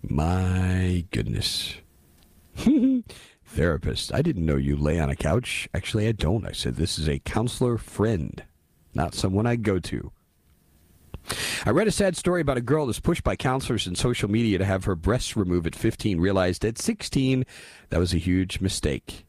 My 0.08 1.04
goodness. 1.10 1.76
Therapist. 3.46 4.12
I 4.12 4.22
didn't 4.22 4.46
know 4.46 4.56
you 4.56 4.76
lay 4.76 4.98
on 5.00 5.10
a 5.10 5.16
couch. 5.16 5.68
Actually, 5.74 6.08
I 6.08 6.12
don't. 6.12 6.46
I 6.46 6.52
said 6.52 6.76
this 6.76 6.98
is 6.98 7.08
a 7.08 7.20
counselor 7.20 7.78
friend, 7.78 8.42
not 8.94 9.14
someone 9.14 9.46
I 9.46 9.56
go 9.56 9.78
to. 9.78 10.12
I 11.64 11.70
read 11.70 11.88
a 11.88 11.92
sad 11.92 12.16
story 12.16 12.42
about 12.42 12.58
a 12.58 12.62
girl 12.62 12.86
that's 12.86 13.00
pushed 13.00 13.24
by 13.24 13.36
counselors 13.36 13.86
and 13.86 13.96
social 13.96 14.30
media 14.30 14.58
to 14.58 14.64
have 14.64 14.84
her 14.84 14.94
breasts 14.94 15.36
removed 15.36 15.66
at 15.66 15.74
15, 15.74 16.20
realized 16.20 16.64
at 16.64 16.78
16 16.78 17.46
that 17.88 17.98
was 17.98 18.12
a 18.12 18.18
huge 18.18 18.60
mistake. 18.60 19.24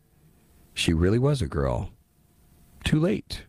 She 0.73 0.93
really 0.93 1.19
was 1.19 1.41
a 1.41 1.47
girl. 1.47 1.91
Too 2.83 2.99
late. 2.99 3.45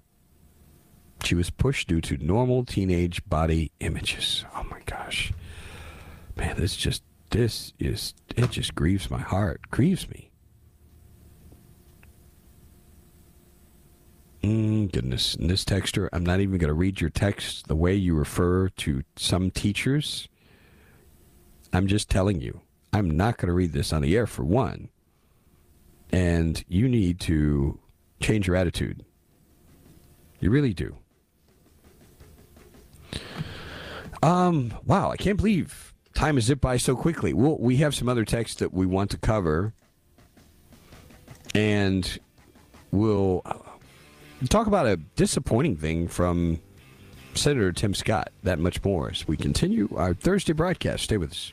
She 1.24 1.34
was 1.34 1.50
pushed 1.50 1.88
due 1.88 2.00
to 2.02 2.16
normal 2.18 2.64
teenage 2.64 3.26
body 3.28 3.72
images. 3.80 4.44
Oh 4.54 4.62
my 4.70 4.80
gosh. 4.86 5.32
Man, 6.36 6.56
this 6.56 6.76
just 6.76 7.02
this 7.30 7.72
is 7.78 8.14
it 8.36 8.50
just 8.50 8.74
grieves 8.74 9.10
my 9.10 9.20
heart 9.20 9.60
grieves 9.70 10.08
me. 10.08 10.30
Mm, 14.42 14.92
goodness 14.92 15.34
in 15.34 15.48
this 15.48 15.64
texture 15.64 16.08
i'm 16.12 16.24
not 16.24 16.38
even 16.40 16.58
going 16.58 16.68
to 16.68 16.74
read 16.74 17.00
your 17.00 17.10
text 17.10 17.66
the 17.66 17.74
way 17.74 17.94
you 17.94 18.14
refer 18.14 18.68
to 18.68 19.02
some 19.16 19.50
teachers. 19.50 20.28
I'm 21.72 21.86
just 21.86 22.08
telling 22.08 22.40
you 22.40 22.60
i'm 22.92 23.10
not 23.10 23.38
going 23.38 23.48
to 23.48 23.54
read 23.54 23.72
this 23.72 23.92
on 23.92 24.02
the 24.02 24.16
air 24.16 24.26
for 24.26 24.44
one. 24.44 24.88
And 26.12 26.62
you 26.68 26.88
need 26.88 27.18
to 27.20 27.80
change 28.20 28.46
your 28.46 28.56
attitude. 28.56 29.04
You 30.38 30.50
really 30.50 30.74
do. 30.74 30.96
Um 34.22 34.72
wow 34.84 35.10
i 35.10 35.16
can't 35.16 35.36
believe 35.36 35.92
Time 36.16 36.36
has 36.36 36.44
zipped 36.44 36.62
by 36.62 36.78
so 36.78 36.96
quickly. 36.96 37.34
We'll, 37.34 37.58
we 37.58 37.76
have 37.76 37.94
some 37.94 38.08
other 38.08 38.24
texts 38.24 38.58
that 38.60 38.72
we 38.72 38.86
want 38.86 39.10
to 39.10 39.18
cover, 39.18 39.74
and 41.54 42.18
we'll 42.90 43.42
uh, 43.44 43.58
talk 44.48 44.66
about 44.66 44.86
a 44.86 44.96
disappointing 44.96 45.76
thing 45.76 46.08
from 46.08 46.58
Senator 47.34 47.70
Tim 47.70 47.92
Scott. 47.92 48.30
That 48.44 48.58
much 48.58 48.82
more 48.82 49.10
as 49.10 49.28
we 49.28 49.36
continue 49.36 49.90
our 49.94 50.14
Thursday 50.14 50.54
broadcast. 50.54 51.04
Stay 51.04 51.18
with 51.18 51.32
us. 51.32 51.52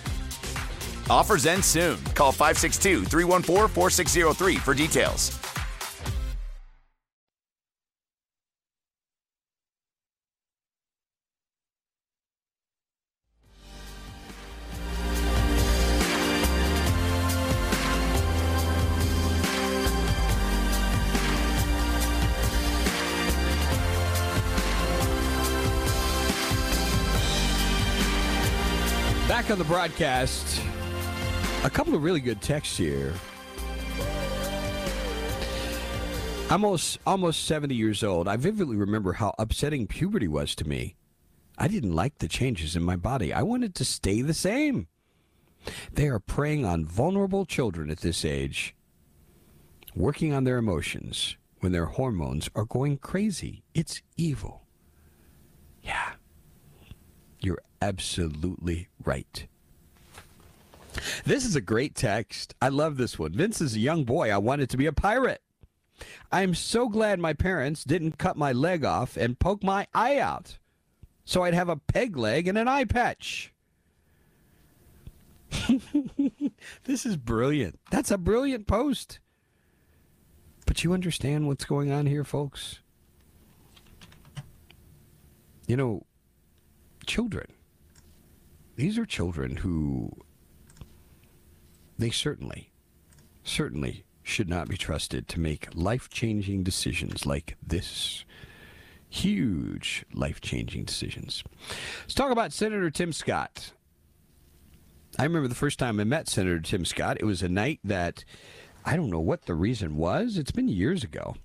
Offers 1.11 1.45
end 1.45 1.63
soon. 1.65 1.97
Call 2.15 2.31
562 2.31 3.03
314 3.03 3.67
4603 3.67 4.55
for 4.55 4.73
details. 4.73 5.37
Back 29.27 29.49
on 29.49 29.57
the 29.57 29.63
broadcast, 29.65 30.61
a 31.63 31.69
couple 31.69 31.93
of 31.93 32.03
really 32.03 32.19
good 32.19 32.41
texts 32.41 32.77
here. 32.77 33.13
I'm 36.49 36.65
almost, 36.65 36.99
almost 37.05 37.45
70 37.45 37.75
years 37.75 38.03
old. 38.03 38.27
I 38.27 38.35
vividly 38.35 38.75
remember 38.75 39.13
how 39.13 39.33
upsetting 39.39 39.87
puberty 39.87 40.27
was 40.27 40.53
to 40.55 40.67
me. 40.67 40.95
I 41.57 41.67
didn't 41.67 41.95
like 41.95 42.17
the 42.17 42.27
changes 42.27 42.75
in 42.75 42.83
my 42.83 42.95
body. 42.95 43.31
I 43.31 43.43
wanted 43.43 43.75
to 43.75 43.85
stay 43.85 44.21
the 44.21 44.33
same. 44.33 44.87
They 45.93 46.07
are 46.07 46.19
preying 46.19 46.65
on 46.65 46.85
vulnerable 46.85 47.45
children 47.45 47.89
at 47.89 47.99
this 47.99 48.25
age, 48.25 48.75
working 49.95 50.33
on 50.33 50.43
their 50.43 50.57
emotions 50.57 51.37
when 51.59 51.71
their 51.71 51.85
hormones 51.85 52.49
are 52.55 52.65
going 52.65 52.97
crazy. 52.97 53.63
It's 53.73 54.01
evil. 54.17 54.63
Yeah. 55.83 56.13
You're 57.39 57.61
absolutely 57.81 58.89
right. 59.03 59.47
This 61.25 61.45
is 61.45 61.55
a 61.55 61.61
great 61.61 61.95
text. 61.95 62.53
I 62.61 62.69
love 62.69 62.97
this 62.97 63.17
one. 63.17 63.33
Vince 63.33 63.61
is 63.61 63.75
a 63.75 63.79
young 63.79 64.03
boy. 64.03 64.31
I 64.31 64.37
wanted 64.37 64.69
to 64.71 64.77
be 64.77 64.85
a 64.85 64.93
pirate. 64.93 65.41
I'm 66.31 66.55
so 66.55 66.89
glad 66.89 67.19
my 67.19 67.33
parents 67.33 67.83
didn't 67.83 68.17
cut 68.17 68.35
my 68.37 68.51
leg 68.51 68.83
off 68.83 69.17
and 69.17 69.39
poke 69.39 69.63
my 69.63 69.87
eye 69.93 70.17
out 70.17 70.57
so 71.25 71.43
I'd 71.43 71.53
have 71.53 71.69
a 71.69 71.77
peg 71.77 72.17
leg 72.17 72.47
and 72.47 72.57
an 72.57 72.67
eye 72.67 72.85
patch. 72.85 73.53
this 76.83 77.05
is 77.05 77.17
brilliant. 77.17 77.79
That's 77.89 78.11
a 78.11 78.17
brilliant 78.17 78.67
post. 78.67 79.19
But 80.65 80.83
you 80.83 80.93
understand 80.93 81.47
what's 81.47 81.65
going 81.65 81.91
on 81.91 82.05
here, 82.05 82.23
folks? 82.23 82.79
You 85.67 85.77
know, 85.77 86.05
children. 87.05 87.47
These 88.75 88.97
are 88.97 89.05
children 89.05 89.57
who 89.57 90.11
they 92.01 92.09
certainly, 92.09 92.71
certainly 93.43 94.03
should 94.23 94.49
not 94.49 94.67
be 94.67 94.77
trusted 94.77 95.27
to 95.27 95.39
make 95.39 95.67
life 95.73 96.09
changing 96.09 96.63
decisions 96.63 97.25
like 97.25 97.57
this. 97.65 98.25
Huge 99.09 100.05
life 100.13 100.41
changing 100.41 100.85
decisions. 100.85 101.43
Let's 102.01 102.13
talk 102.13 102.31
about 102.31 102.53
Senator 102.53 102.89
Tim 102.89 103.13
Scott. 103.13 103.73
I 105.19 105.23
remember 105.23 105.47
the 105.47 105.55
first 105.55 105.79
time 105.79 105.99
I 105.99 106.05
met 106.05 106.29
Senator 106.29 106.59
Tim 106.59 106.85
Scott. 106.85 107.17
It 107.19 107.25
was 107.25 107.43
a 107.43 107.49
night 107.49 107.79
that 107.83 108.23
I 108.85 108.95
don't 108.95 109.09
know 109.09 109.19
what 109.19 109.45
the 109.45 109.55
reason 109.55 109.97
was. 109.97 110.37
It's 110.37 110.51
been 110.51 110.69
years 110.69 111.03
ago. 111.03 111.35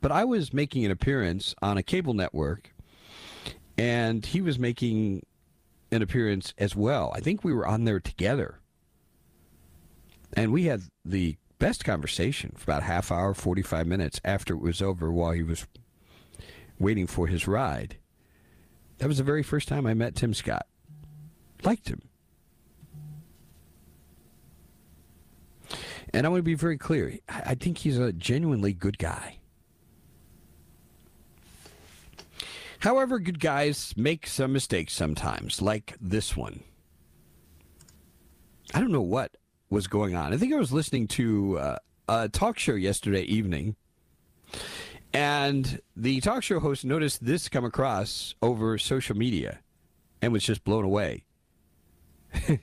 But 0.00 0.10
I 0.10 0.24
was 0.24 0.52
making 0.52 0.84
an 0.84 0.90
appearance 0.90 1.54
on 1.62 1.78
a 1.78 1.82
cable 1.82 2.14
network, 2.14 2.74
and 3.78 4.26
he 4.26 4.40
was 4.40 4.58
making 4.58 5.22
an 5.92 6.02
appearance 6.02 6.52
as 6.58 6.74
well. 6.74 7.12
I 7.14 7.20
think 7.20 7.44
we 7.44 7.52
were 7.52 7.66
on 7.66 7.84
there 7.84 8.00
together. 8.00 8.58
And 10.34 10.52
we 10.52 10.64
had 10.64 10.82
the 11.04 11.36
best 11.58 11.84
conversation 11.84 12.54
for 12.56 12.70
about 12.70 12.82
half 12.82 13.12
hour, 13.12 13.34
45 13.34 13.86
minutes 13.86 14.20
after 14.24 14.54
it 14.54 14.60
was 14.60 14.82
over 14.82 15.12
while 15.12 15.32
he 15.32 15.42
was 15.42 15.66
waiting 16.78 17.06
for 17.06 17.26
his 17.26 17.46
ride. 17.46 17.96
That 18.98 19.08
was 19.08 19.18
the 19.18 19.24
very 19.24 19.42
first 19.42 19.68
time 19.68 19.86
I 19.86 19.94
met 19.94 20.14
Tim 20.14 20.34
Scott. 20.34 20.66
Liked 21.64 21.88
him. 21.88 22.02
And 26.12 26.26
I 26.26 26.28
want 26.28 26.40
to 26.40 26.44
be 26.44 26.54
very 26.54 26.76
clear. 26.76 27.18
I 27.28 27.54
think 27.54 27.78
he's 27.78 27.98
a 27.98 28.12
genuinely 28.12 28.72
good 28.72 28.98
guy. 28.98 29.38
However, 32.80 33.20
good 33.20 33.38
guys 33.38 33.94
make 33.96 34.26
some 34.26 34.52
mistakes 34.52 34.92
sometimes, 34.92 35.62
like 35.62 35.96
this 36.00 36.36
one. 36.36 36.64
I 38.74 38.80
don't 38.80 38.90
know 38.90 39.00
what 39.00 39.36
was 39.72 39.86
going 39.86 40.14
on. 40.14 40.34
I 40.34 40.36
think 40.36 40.52
I 40.52 40.58
was 40.58 40.70
listening 40.70 41.08
to 41.08 41.58
uh, 41.58 41.76
a 42.06 42.28
talk 42.28 42.58
show 42.58 42.74
yesterday 42.74 43.22
evening, 43.22 43.74
And 45.14 45.80
the 45.96 46.20
talk 46.20 46.42
show 46.42 46.60
host 46.60 46.84
noticed 46.84 47.24
this 47.24 47.48
come 47.48 47.64
across 47.64 48.34
over 48.42 48.76
social 48.76 49.16
media 49.16 49.60
and 50.20 50.30
was 50.32 50.44
just 50.44 50.62
blown 50.62 50.84
away. 50.84 51.24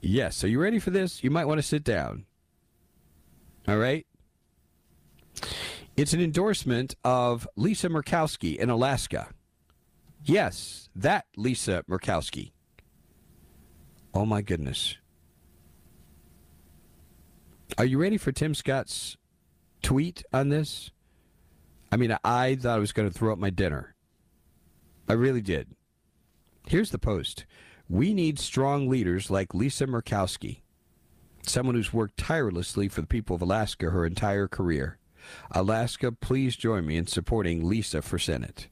yes, 0.00 0.42
are 0.42 0.48
you 0.48 0.60
ready 0.60 0.80
for 0.80 0.90
this? 0.90 1.22
You 1.22 1.30
might 1.30 1.46
want 1.46 1.58
to 1.58 1.62
sit 1.62 1.84
down. 1.84 2.26
All 3.68 3.78
right? 3.78 4.06
It's 5.96 6.12
an 6.12 6.20
endorsement 6.20 6.96
of 7.04 7.46
Lisa 7.54 7.88
Murkowski 7.88 8.56
in 8.56 8.70
Alaska. 8.70 9.28
Yes, 10.24 10.88
that 10.96 11.26
Lisa 11.36 11.84
Murkowski. 11.88 12.50
Oh 14.12 14.26
my 14.26 14.42
goodness. 14.42 14.96
Are 17.76 17.84
you 17.84 17.98
ready 17.98 18.18
for 18.18 18.30
Tim 18.30 18.54
Scott's 18.54 19.16
tweet 19.82 20.22
on 20.32 20.48
this? 20.48 20.92
I 21.90 21.96
mean, 21.96 22.16
I 22.24 22.54
thought 22.54 22.76
I 22.76 22.80
was 22.80 22.92
going 22.92 23.08
to 23.08 23.16
throw 23.16 23.32
up 23.32 23.38
my 23.38 23.50
dinner. 23.50 23.96
I 25.08 25.14
really 25.14 25.40
did. 25.40 25.68
Here's 26.68 26.90
the 26.90 26.98
post 26.98 27.46
We 27.88 28.14
need 28.14 28.38
strong 28.38 28.88
leaders 28.88 29.28
like 29.28 29.54
Lisa 29.54 29.86
Murkowski, 29.86 30.60
someone 31.42 31.74
who's 31.74 31.92
worked 31.92 32.16
tirelessly 32.16 32.88
for 32.88 33.00
the 33.00 33.08
people 33.08 33.34
of 33.34 33.42
Alaska 33.42 33.90
her 33.90 34.06
entire 34.06 34.46
career. 34.46 34.98
Alaska, 35.50 36.12
please 36.12 36.54
join 36.54 36.86
me 36.86 36.96
in 36.96 37.08
supporting 37.08 37.64
Lisa 37.68 38.02
for 38.02 38.18
Senate. 38.18 38.68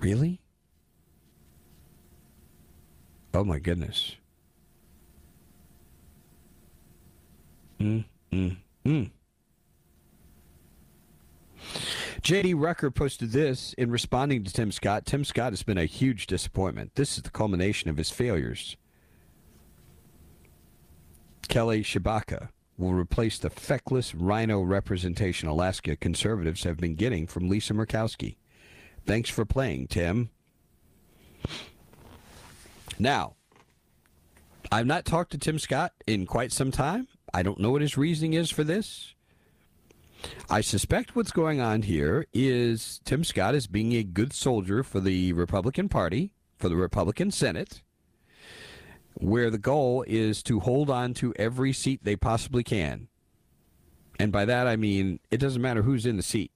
Really? 0.00 0.40
Oh 3.32 3.44
my 3.44 3.60
goodness. 3.60 4.16
Mm, 7.80 8.04
mm, 8.32 8.56
mm. 8.84 9.10
JD 12.22 12.54
Rucker 12.56 12.90
posted 12.90 13.32
this 13.32 13.72
in 13.74 13.90
responding 13.90 14.44
to 14.44 14.52
Tim 14.52 14.72
Scott. 14.72 15.06
Tim 15.06 15.24
Scott 15.24 15.52
has 15.52 15.62
been 15.62 15.78
a 15.78 15.84
huge 15.84 16.26
disappointment. 16.26 16.94
This 16.94 17.16
is 17.16 17.22
the 17.22 17.30
culmination 17.30 17.90
of 17.90 17.96
his 17.96 18.10
failures. 18.10 18.76
Kelly 21.48 21.82
Tshibaka 21.82 22.48
will 22.78 22.92
replace 22.92 23.38
the 23.38 23.50
feckless 23.50 24.14
rhino 24.14 24.60
representation 24.60 25.48
Alaska 25.48 25.96
conservatives 25.96 26.64
have 26.64 26.76
been 26.76 26.94
getting 26.94 27.26
from 27.26 27.48
Lisa 27.48 27.72
Murkowski. 27.72 28.36
Thanks 29.06 29.30
for 29.30 29.44
playing, 29.44 29.86
Tim. 29.86 30.30
Now, 32.98 33.36
I've 34.72 34.86
not 34.86 35.04
talked 35.04 35.30
to 35.32 35.38
Tim 35.38 35.58
Scott 35.58 35.92
in 36.06 36.26
quite 36.26 36.52
some 36.52 36.70
time. 36.70 37.06
I 37.32 37.42
don't 37.42 37.60
know 37.60 37.70
what 37.70 37.82
his 37.82 37.96
reasoning 37.96 38.34
is 38.34 38.50
for 38.50 38.64
this. 38.64 39.14
I 40.48 40.60
suspect 40.60 41.14
what's 41.14 41.32
going 41.32 41.60
on 41.60 41.82
here 41.82 42.26
is 42.32 43.00
Tim 43.04 43.24
Scott 43.24 43.54
is 43.54 43.66
being 43.66 43.92
a 43.92 44.02
good 44.02 44.32
soldier 44.32 44.82
for 44.82 45.00
the 45.00 45.32
Republican 45.32 45.88
Party, 45.88 46.32
for 46.58 46.68
the 46.68 46.76
Republican 46.76 47.30
Senate, 47.30 47.82
where 49.14 49.50
the 49.50 49.58
goal 49.58 50.04
is 50.06 50.42
to 50.44 50.60
hold 50.60 50.90
on 50.90 51.14
to 51.14 51.34
every 51.36 51.72
seat 51.72 52.00
they 52.02 52.16
possibly 52.16 52.62
can. 52.62 53.08
And 54.18 54.32
by 54.32 54.44
that 54.46 54.66
I 54.66 54.76
mean 54.76 55.20
it 55.30 55.38
doesn't 55.38 55.62
matter 55.62 55.82
who's 55.82 56.06
in 56.06 56.16
the 56.16 56.22
seat. 56.22 56.52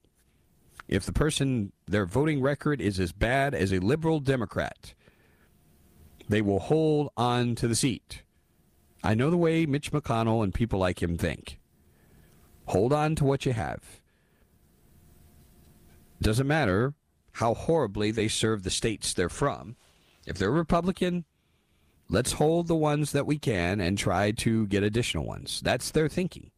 If 0.88 1.04
the 1.04 1.12
person, 1.12 1.72
their 1.86 2.04
voting 2.04 2.40
record 2.40 2.80
is 2.80 2.98
as 2.98 3.12
bad 3.12 3.54
as 3.54 3.72
a 3.72 3.78
liberal 3.78 4.18
Democrat, 4.18 4.94
they 6.28 6.42
will 6.42 6.58
hold 6.58 7.10
on 7.16 7.54
to 7.56 7.68
the 7.68 7.76
seat. 7.76 8.22
I 9.02 9.14
know 9.14 9.30
the 9.30 9.36
way 9.36 9.66
Mitch 9.66 9.92
McConnell 9.92 10.44
and 10.44 10.52
people 10.52 10.78
like 10.78 11.02
him 11.02 11.16
think. 11.16 11.58
Hold 12.66 12.92
on 12.92 13.14
to 13.16 13.24
what 13.24 13.46
you 13.46 13.52
have. 13.52 14.00
Doesn't 16.20 16.46
matter 16.46 16.94
how 17.32 17.54
horribly 17.54 18.10
they 18.10 18.28
serve 18.28 18.62
the 18.62 18.70
states 18.70 19.14
they're 19.14 19.28
from. 19.28 19.76
If 20.26 20.36
they're 20.36 20.50
Republican, 20.50 21.24
let's 22.08 22.32
hold 22.32 22.68
the 22.68 22.76
ones 22.76 23.12
that 23.12 23.26
we 23.26 23.38
can 23.38 23.80
and 23.80 23.96
try 23.96 24.32
to 24.32 24.66
get 24.66 24.82
additional 24.82 25.24
ones. 25.24 25.60
That's 25.64 25.90
their 25.90 26.08
thinking. 26.08 26.50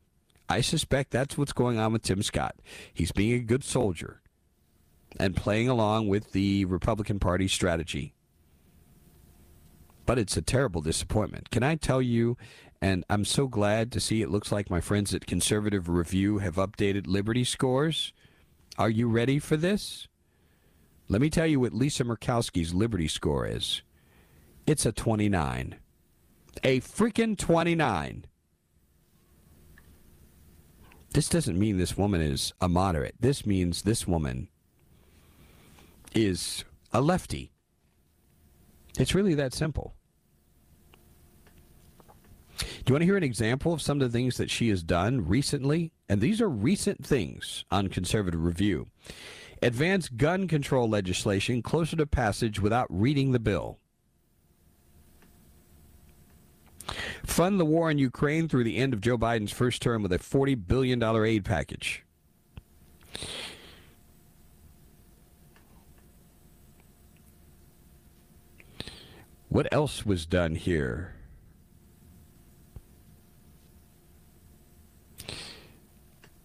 I 0.48 0.60
suspect 0.60 1.12
that's 1.12 1.38
what's 1.38 1.52
going 1.52 1.78
on 1.78 1.92
with 1.92 2.02
Tim 2.02 2.22
Scott. 2.22 2.56
He's 2.92 3.12
being 3.12 3.34
a 3.34 3.44
good 3.44 3.62
soldier 3.62 4.20
and 5.18 5.36
playing 5.36 5.68
along 5.68 6.08
with 6.08 6.32
the 6.32 6.64
Republican 6.64 7.20
Party 7.20 7.46
strategy 7.46 8.14
but 10.06 10.18
it's 10.18 10.36
a 10.36 10.42
terrible 10.42 10.80
disappointment. 10.80 11.50
Can 11.50 11.62
I 11.62 11.76
tell 11.76 12.02
you? 12.02 12.36
And 12.80 13.04
I'm 13.08 13.24
so 13.24 13.46
glad 13.46 13.92
to 13.92 14.00
see 14.00 14.22
it 14.22 14.30
looks 14.30 14.50
like 14.50 14.68
my 14.68 14.80
friends 14.80 15.14
at 15.14 15.26
Conservative 15.26 15.88
Review 15.88 16.38
have 16.38 16.56
updated 16.56 17.06
Liberty 17.06 17.44
scores. 17.44 18.12
Are 18.76 18.90
you 18.90 19.08
ready 19.08 19.38
for 19.38 19.56
this? 19.56 20.08
Let 21.08 21.20
me 21.20 21.30
tell 21.30 21.46
you 21.46 21.60
what 21.60 21.72
Lisa 21.72 22.04
Murkowski's 22.04 22.74
Liberty 22.74 23.06
score 23.06 23.46
is. 23.46 23.82
It's 24.66 24.84
a 24.84 24.92
29. 24.92 25.76
A 26.64 26.80
freaking 26.80 27.38
29. 27.38 28.24
This 31.12 31.28
doesn't 31.28 31.58
mean 31.58 31.78
this 31.78 31.96
woman 31.96 32.22
is 32.22 32.52
a 32.60 32.68
moderate. 32.68 33.14
This 33.20 33.44
means 33.44 33.82
this 33.82 34.06
woman 34.06 34.48
is 36.14 36.64
a 36.92 37.00
lefty. 37.00 37.52
It's 38.98 39.14
really 39.14 39.34
that 39.34 39.54
simple. 39.54 39.94
Do 42.58 42.90
you 42.90 42.94
want 42.94 43.02
to 43.02 43.06
hear 43.06 43.16
an 43.16 43.22
example 43.22 43.72
of 43.72 43.82
some 43.82 44.00
of 44.00 44.10
the 44.10 44.16
things 44.16 44.36
that 44.36 44.50
she 44.50 44.68
has 44.68 44.82
done 44.82 45.26
recently? 45.26 45.92
And 46.08 46.20
these 46.20 46.40
are 46.40 46.48
recent 46.48 47.04
things 47.06 47.64
on 47.70 47.88
Conservative 47.88 48.44
Review. 48.44 48.88
Advance 49.62 50.08
gun 50.08 50.48
control 50.48 50.88
legislation 50.88 51.62
closer 51.62 51.96
to 51.96 52.06
passage 52.06 52.60
without 52.60 52.86
reading 52.90 53.32
the 53.32 53.38
bill. 53.38 53.78
Fund 57.24 57.60
the 57.60 57.64
war 57.64 57.90
in 57.90 57.98
Ukraine 57.98 58.48
through 58.48 58.64
the 58.64 58.76
end 58.76 58.92
of 58.92 59.00
Joe 59.00 59.16
Biden's 59.16 59.52
first 59.52 59.80
term 59.80 60.02
with 60.02 60.12
a 60.12 60.18
$40 60.18 60.66
billion 60.66 61.02
aid 61.02 61.44
package. 61.44 62.04
What 69.52 69.70
else 69.70 70.06
was 70.06 70.24
done 70.24 70.54
here? 70.54 71.14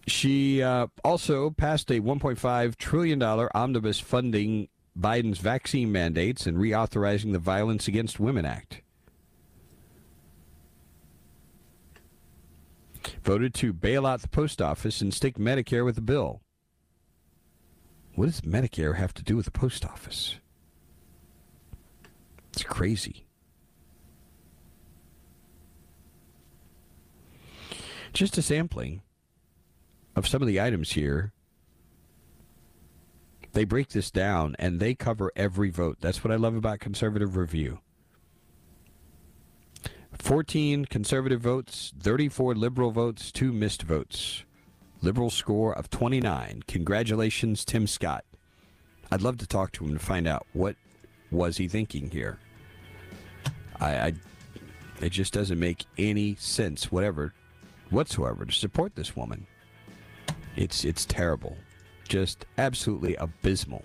She 0.06 0.62
uh, 0.62 0.88
also 1.02 1.48
passed 1.48 1.90
a 1.90 2.02
$1.5 2.02 2.76
trillion 2.76 3.22
omnibus 3.22 3.98
funding 3.98 4.68
Biden's 4.98 5.38
vaccine 5.38 5.90
mandates 5.90 6.44
and 6.46 6.58
reauthorizing 6.58 7.32
the 7.32 7.38
Violence 7.38 7.88
Against 7.88 8.20
Women 8.20 8.44
Act. 8.44 8.82
Voted 13.24 13.54
to 13.54 13.72
bail 13.72 14.04
out 14.04 14.20
the 14.20 14.28
post 14.28 14.60
office 14.60 15.00
and 15.00 15.14
stick 15.14 15.38
Medicare 15.38 15.84
with 15.86 15.94
the 15.94 16.02
bill. 16.02 16.42
What 18.16 18.26
does 18.26 18.42
Medicare 18.42 18.96
have 18.96 19.14
to 19.14 19.22
do 19.22 19.34
with 19.34 19.46
the 19.46 19.50
post 19.50 19.86
office? 19.86 20.40
It's 22.52 22.62
crazy. 22.62 23.24
Just 28.12 28.38
a 28.38 28.42
sampling 28.42 29.02
of 30.16 30.26
some 30.26 30.42
of 30.42 30.48
the 30.48 30.60
items 30.60 30.92
here. 30.92 31.32
They 33.52 33.64
break 33.64 33.88
this 33.90 34.10
down 34.10 34.56
and 34.58 34.80
they 34.80 34.94
cover 34.94 35.32
every 35.36 35.70
vote. 35.70 35.98
That's 36.00 36.24
what 36.24 36.32
I 36.32 36.36
love 36.36 36.54
about 36.54 36.80
Conservative 36.80 37.36
Review. 37.36 37.80
14 40.18 40.86
conservative 40.86 41.40
votes, 41.40 41.92
34 42.00 42.54
liberal 42.54 42.90
votes, 42.90 43.30
2 43.30 43.52
missed 43.52 43.82
votes. 43.82 44.44
Liberal 45.00 45.30
score 45.30 45.72
of 45.72 45.90
29. 45.90 46.64
Congratulations, 46.66 47.64
Tim 47.64 47.86
Scott. 47.86 48.24
I'd 49.12 49.22
love 49.22 49.38
to 49.38 49.46
talk 49.46 49.72
to 49.72 49.84
him 49.84 49.92
to 49.92 50.04
find 50.04 50.26
out 50.26 50.46
what 50.52 50.76
was 51.30 51.56
he 51.56 51.68
thinking 51.68 52.10
here. 52.10 52.38
I, 53.80 53.98
I 53.98 54.12
it 55.00 55.10
just 55.10 55.32
doesn't 55.32 55.60
make 55.60 55.84
any 55.96 56.34
sense, 56.36 56.90
whatever, 56.90 57.32
whatsoever, 57.90 58.44
to 58.44 58.52
support 58.52 58.96
this 58.96 59.16
woman. 59.16 59.46
It's 60.56 60.84
it's 60.84 61.04
terrible, 61.04 61.56
just 62.08 62.46
absolutely 62.56 63.14
abysmal. 63.16 63.84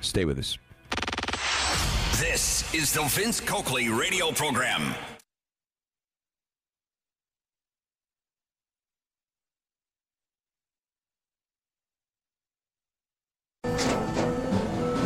Stay 0.00 0.24
with 0.24 0.38
us. 0.38 0.58
This 2.20 2.72
is 2.74 2.92
the 2.92 3.02
Vince 3.04 3.40
Coakley 3.40 3.88
radio 3.88 4.30
program. 4.30 4.94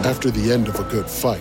After 0.04 0.30
the 0.30 0.52
end 0.52 0.68
of 0.68 0.80
a 0.80 0.84
good 0.84 1.08
fight, 1.08 1.40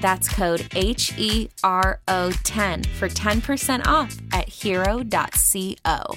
That's 0.00 0.28
code 0.28 0.66
H 0.74 1.14
E 1.18 1.48
R 1.62 2.00
O 2.08 2.30
10 2.30 2.84
for 2.84 3.08
10% 3.08 3.86
off 3.86 4.16
at 4.32 4.48
hero.co. 4.48 6.16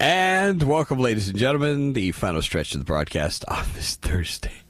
And 0.00 0.60
welcome, 0.64 0.98
ladies 0.98 1.28
and 1.28 1.38
gentlemen, 1.38 1.92
the 1.92 2.10
final 2.10 2.42
stretch 2.42 2.74
of 2.74 2.80
the 2.80 2.84
broadcast 2.84 3.44
on 3.46 3.64
this 3.74 3.94
Thursday. 3.94 4.62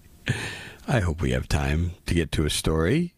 I 0.87 1.01
hope 1.01 1.23
we 1.23 1.31
have 1.31 1.49
time 1.49 1.93
to 2.05 2.15
get 2.15 2.31
to 2.33 2.45
a 2.45 2.51
story. 2.51 3.14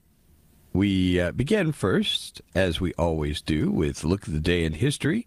We 0.77 1.19
uh, 1.19 1.33
begin 1.33 1.73
first, 1.73 2.43
as 2.55 2.83
we 2.83 2.93
always 2.99 3.41
do, 3.41 3.71
with 3.71 4.05
Look 4.05 4.25
at 4.25 4.35
the 4.35 4.41
Day 4.41 4.62
in 4.62 4.75
History. 4.75 5.25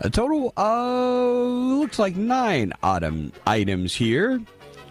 A 0.00 0.10
total 0.10 0.52
of, 0.58 1.78
looks 1.78 1.98
like 1.98 2.16
nine 2.16 2.74
autumn 2.82 3.32
items 3.46 3.94
here. 3.94 4.42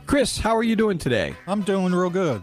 Chris, 0.08 0.39
how 0.39 0.58
are 0.58 0.63
you 0.63 0.75
doing 0.75 0.97
today? 0.97 1.36
I'm 1.45 1.62
doing 1.62 1.93
real 1.93 2.10
good. 2.10 2.41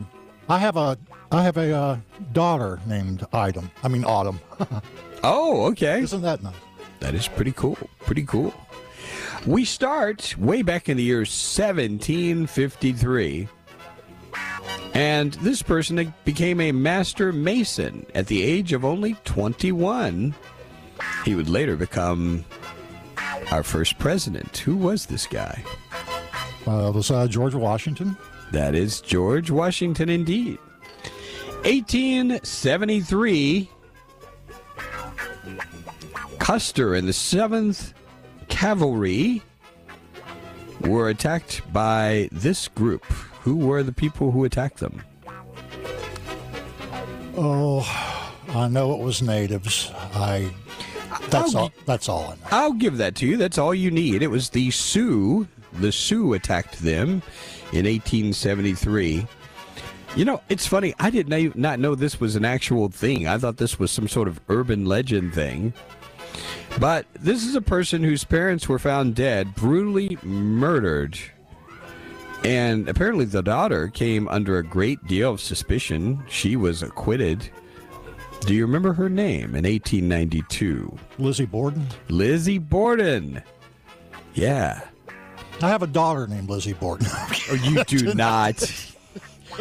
I 0.49 0.59
have 0.59 0.77
a 0.77 0.97
I 1.33 1.43
have 1.43 1.57
a 1.57 1.75
uh, 1.75 1.99
daughter 2.33 2.79
named 2.87 3.27
Item. 3.33 3.69
I 3.83 3.89
mean 3.89 4.05
Autumn. 4.05 4.39
oh, 5.25 5.65
okay. 5.71 6.03
Isn't 6.03 6.23
that 6.23 6.45
nice? 6.45 6.55
That 7.01 7.17
is 7.17 7.27
pretty 7.27 7.53
cool. 7.53 7.79
Pretty 7.99 8.27
cool. 8.27 8.55
We 9.45 9.65
start 9.65 10.37
way 10.39 10.63
back 10.63 10.89
in 10.89 10.97
the 10.97 11.03
year 11.03 11.23
1753. 11.23 13.49
And 14.95 15.35
this 15.35 15.63
person 15.63 16.13
became 16.25 16.61
a 16.61 16.73
master 16.73 17.33
mason 17.33 18.07
at 18.15 18.27
the 18.27 18.43
age 18.43 18.73
of 18.73 18.85
only 18.85 19.15
21. 19.25 20.35
He 21.25 21.35
would 21.35 21.49
later 21.49 21.77
become 21.77 22.45
our 23.51 23.63
first 23.63 23.99
president. 23.99 24.59
Who 24.59 24.77
was 24.77 25.07
this 25.07 25.27
guy? 25.27 25.65
Uh, 26.67 26.93
was 26.95 27.11
uh, 27.11 27.27
George 27.27 27.55
Washington. 27.55 28.17
That 28.53 28.75
is 28.75 29.01
George 29.01 29.51
Washington 29.51 30.09
indeed. 30.09 30.59
1873, 31.63 33.69
Custer 36.39 36.95
and 36.95 37.07
the 37.07 37.13
7th 37.13 37.93
Cavalry 38.49 39.43
were 40.81 41.11
attacked 41.11 41.61
by 41.73 42.29
this 42.33 42.67
group. 42.69 43.05
Who 43.41 43.57
were 43.57 43.83
the 43.83 43.93
people 43.93 44.31
who 44.31 44.45
attacked 44.45 44.79
them? 44.79 45.03
Oh, 47.37 47.87
I 48.51 48.69
know 48.69 48.93
it 48.93 49.01
was 49.01 49.23
natives. 49.23 49.91
I 50.15 50.51
that's 51.31 51.55
I'll, 51.55 51.63
all. 51.63 51.73
That's 51.87 52.09
all 52.09 52.25
I 52.25 52.35
know. 52.35 52.49
I'll 52.51 52.73
give 52.73 52.97
that 52.99 53.15
to 53.17 53.27
you. 53.27 53.37
That's 53.37 53.59
all 53.59 53.75
you 53.75 53.91
need. 53.91 54.23
It 54.23 54.29
was 54.29 54.51
the 54.51 54.71
Sioux. 54.71 55.47
The 55.75 55.93
Sioux 55.93 56.35
attacked 56.35 56.81
them 56.81 57.23
in 57.73 57.87
1873. 57.87 59.27
You 60.17 60.25
know, 60.25 60.43
it's 60.49 60.67
funny. 60.67 60.95
I 60.99 61.11
did 61.11 61.29
not 61.29 61.57
not 61.57 61.79
know 61.79 61.95
this 61.95 62.21
was 62.21 62.37
an 62.37 62.45
actual 62.45 62.89
thing. 62.89 63.29
I 63.29 63.39
thought 63.39 63.59
this 63.59 63.79
was 63.79 63.91
some 63.91 64.09
sort 64.09 64.29
of 64.29 64.41
urban 64.49 64.85
legend 64.85 65.35
thing. 65.35 65.73
But 66.79 67.07
this 67.15 67.45
is 67.45 67.55
a 67.55 67.63
person 67.63 68.03
whose 68.03 68.25
parents 68.25 68.69
were 68.69 68.79
found 68.79 69.15
dead, 69.15 69.55
brutally 69.55 70.19
murdered. 70.23 71.19
And 72.45 72.89
apparently 72.89 73.27
the 73.27 73.43
daughter 73.43 73.89
came 73.89 74.27
under 74.29 74.59
a 74.59 74.63
great 74.63 75.05
deal 75.07 75.33
of 75.33 75.41
suspicion. 75.41 76.23
She 76.29 76.57
was 76.57 76.83
acquitted. 76.83 77.51
Do 78.41 78.55
you 78.55 78.65
remember 78.65 78.95
her 78.95 79.11
name 79.11 79.55
in 79.55 79.65
1892? 79.65 80.99
Lizzie 81.19 81.45
Borden. 81.45 81.87
Lizzie 82.09 82.59
Borden. 82.59 83.43
Yeah. 84.35 84.81
I 85.63 85.69
have 85.69 85.83
a 85.83 85.87
daughter 85.87 86.27
named 86.27 86.49
Lizzie 86.49 86.73
Borden. 86.73 87.07
oh, 87.13 87.59
you 87.63 87.85
do 87.85 88.15
not. 88.15 88.91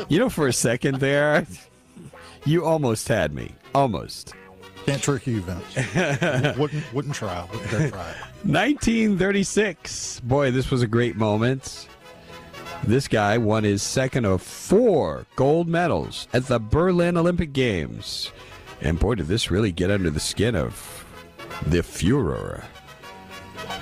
You 0.08 0.20
know, 0.20 0.30
for 0.30 0.48
a 0.48 0.54
second 0.54 1.00
there, 1.00 1.46
you 2.46 2.64
almost 2.64 3.08
had 3.10 3.34
me. 3.34 3.54
Almost. 3.76 4.34
Can't 4.86 5.02
trick 5.02 5.28
you, 5.28 5.42
Vince. 5.42 6.56
wouldn't 6.58 6.94
wouldn't 6.94 7.14
try. 7.14 7.46
Wouldn't 7.52 7.92
try. 7.92 8.14
1936. 8.44 10.22
Boy, 10.22 10.52
this 10.52 10.72
was 10.72 10.82
a 10.82 10.88
great 10.88 11.18
moment. 11.18 11.88
This 12.84 13.08
guy 13.08 13.38
won 13.38 13.64
his 13.64 13.84
second 13.84 14.26
of 14.26 14.42
four 14.42 15.26
gold 15.36 15.68
medals 15.68 16.28
at 16.34 16.48
the 16.48 16.60
Berlin 16.60 17.18
Olympic 17.18 17.54
Games. 17.54 18.32
And 18.82 19.00
boy, 19.00 19.16
did 19.16 19.28
this 19.28 19.52
really 19.52 19.72
get 19.72 19.92
under 19.92 20.10
the 20.10 20.20
skin 20.20 20.56
of 20.56 21.06
the 21.68 21.80
Fuhrer. 21.80 22.64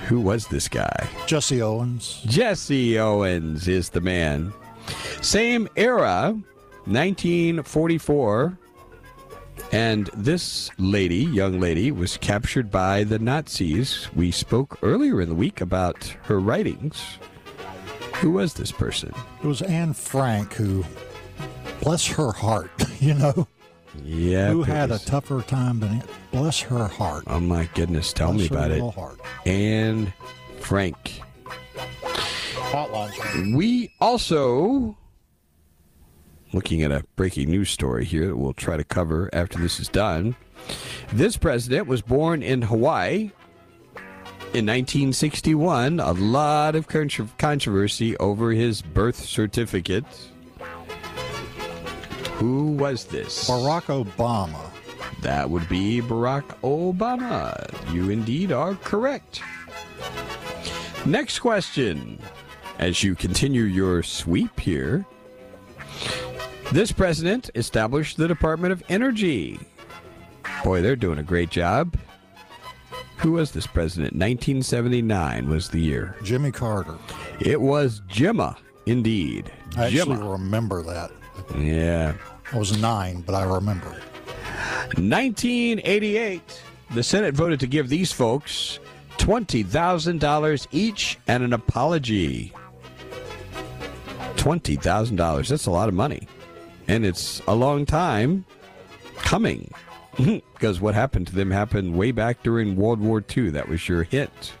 Who 0.08 0.20
was 0.20 0.48
this 0.48 0.68
guy? 0.68 1.08
Jesse 1.26 1.62
Owens. 1.62 2.22
Jesse 2.26 2.98
Owens 2.98 3.68
is 3.68 3.90
the 3.90 4.00
man. 4.00 4.52
Same 5.20 5.68
era, 5.76 6.36
1944. 6.86 8.58
And 9.70 10.08
this 10.14 10.70
lady, 10.78 11.24
young 11.24 11.60
lady, 11.60 11.92
was 11.92 12.16
captured 12.16 12.70
by 12.70 13.04
the 13.04 13.18
Nazis. 13.18 14.08
We 14.14 14.30
spoke 14.30 14.78
earlier 14.82 15.20
in 15.20 15.28
the 15.28 15.34
week 15.34 15.60
about 15.60 16.04
her 16.22 16.40
writings. 16.40 17.18
Who 18.20 18.32
was 18.32 18.54
this 18.54 18.72
person? 18.72 19.14
It 19.42 19.46
was 19.46 19.62
Anne 19.62 19.92
Frank, 19.92 20.54
who, 20.54 20.84
bless 21.80 22.06
her 22.08 22.32
heart, 22.32 22.70
you 23.00 23.14
know. 23.14 23.46
Yeah. 24.04 24.50
Who 24.50 24.64
had 24.64 24.90
a 24.90 24.98
tougher 24.98 25.40
time 25.42 25.78
than 25.80 25.98
it? 25.98 26.04
Bless 26.32 26.60
her 26.60 26.88
heart. 26.88 27.24
Oh 27.26 27.40
my 27.40 27.68
goodness! 27.74 28.12
Tell 28.12 28.32
bless 28.32 28.50
me 28.50 28.56
about 28.56 28.70
it. 28.70 28.80
Heart. 28.80 29.20
Anne 29.46 30.12
Frank. 30.58 31.22
Hotline. 32.54 33.56
We 33.56 33.92
also 34.00 34.96
looking 36.52 36.82
at 36.82 36.90
a 36.90 37.04
breaking 37.16 37.50
news 37.50 37.70
story 37.70 38.04
here 38.04 38.26
that 38.26 38.36
we'll 38.36 38.52
try 38.52 38.76
to 38.76 38.84
cover 38.84 39.30
after 39.32 39.58
this 39.58 39.80
is 39.80 39.88
done. 39.88 40.36
This 41.12 41.36
president 41.36 41.86
was 41.86 42.02
born 42.02 42.42
in 42.42 42.62
Hawaii 42.62 43.30
in 44.54 44.66
1961. 44.66 46.00
A 46.00 46.12
lot 46.12 46.74
of 46.74 46.88
controversy 46.88 48.16
over 48.16 48.50
his 48.52 48.82
birth 48.82 49.16
certificate. 49.16 50.04
Who 52.34 52.72
was 52.72 53.04
this? 53.04 53.48
Barack 53.48 54.04
Obama. 54.04 54.70
That 55.22 55.50
would 55.50 55.68
be 55.68 56.00
Barack 56.00 56.44
Obama. 56.62 57.92
You 57.92 58.10
indeed 58.10 58.52
are 58.52 58.74
correct. 58.76 59.42
Next 61.04 61.40
question. 61.40 62.18
As 62.78 63.02
you 63.02 63.16
continue 63.16 63.64
your 63.64 64.04
sweep 64.04 64.60
here, 64.60 65.04
this 66.70 66.92
president 66.92 67.50
established 67.56 68.16
the 68.16 68.28
Department 68.28 68.72
of 68.72 68.84
Energy. 68.88 69.58
Boy, 70.62 70.80
they're 70.80 70.94
doing 70.94 71.18
a 71.18 71.24
great 71.24 71.50
job. 71.50 71.96
Who 73.18 73.32
was 73.32 73.50
this 73.50 73.66
president? 73.66 74.12
1979 74.12 75.48
was 75.48 75.68
the 75.68 75.80
year. 75.80 76.14
Jimmy 76.22 76.52
Carter. 76.52 76.96
It 77.40 77.60
was 77.60 78.00
Jimma, 78.08 78.56
indeed. 78.86 79.50
I 79.76 79.86
actually 79.86 80.16
remember 80.16 80.82
that. 80.84 81.10
Yeah. 81.56 82.14
I 82.52 82.58
was 82.58 82.80
nine, 82.80 83.22
but 83.22 83.34
I 83.34 83.42
remember. 83.42 83.90
1988, 84.96 86.62
the 86.92 87.02
Senate 87.02 87.34
voted 87.34 87.60
to 87.60 87.66
give 87.66 87.88
these 87.88 88.12
folks 88.12 88.78
$20,000 89.18 90.66
each 90.70 91.18
and 91.26 91.42
an 91.42 91.52
apology. 91.52 92.52
$20,000. 94.36 95.48
That's 95.48 95.66
a 95.66 95.70
lot 95.70 95.88
of 95.88 95.94
money. 95.94 96.28
And 96.86 97.04
it's 97.04 97.42
a 97.48 97.54
long 97.54 97.84
time 97.84 98.44
coming. 99.16 99.70
because 100.54 100.80
what 100.80 100.94
happened 100.94 101.26
to 101.28 101.34
them 101.34 101.50
happened 101.50 101.96
way 101.96 102.10
back 102.12 102.42
during 102.42 102.76
World 102.76 103.00
War 103.00 103.24
II. 103.36 103.50
That 103.50 103.68
was 103.68 103.88
your 103.88 104.02
hit. 104.02 104.52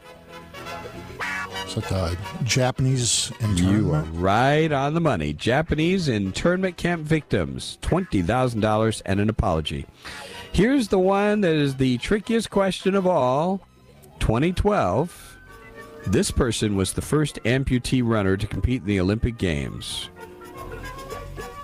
So 1.66 1.80
the 1.80 2.16
Japanese 2.44 3.30
You 3.54 3.92
are 3.92 4.02
right 4.02 4.72
on 4.72 4.94
the 4.94 5.00
money. 5.00 5.34
Japanese 5.34 6.08
internment 6.08 6.78
camp 6.78 7.02
victims, 7.02 7.76
$20,000 7.82 9.02
and 9.04 9.20
an 9.20 9.28
apology. 9.28 9.84
Here's 10.50 10.88
the 10.88 10.98
one 10.98 11.42
that 11.42 11.54
is 11.54 11.76
the 11.76 11.98
trickiest 11.98 12.48
question 12.50 12.94
of 12.94 13.06
all 13.06 13.60
2012. 14.20 15.36
This 16.06 16.30
person 16.30 16.74
was 16.74 16.94
the 16.94 17.02
first 17.02 17.38
amputee 17.44 18.02
runner 18.02 18.36
to 18.38 18.46
compete 18.46 18.80
in 18.80 18.86
the 18.86 19.00
Olympic 19.00 19.36
Games. 19.36 20.08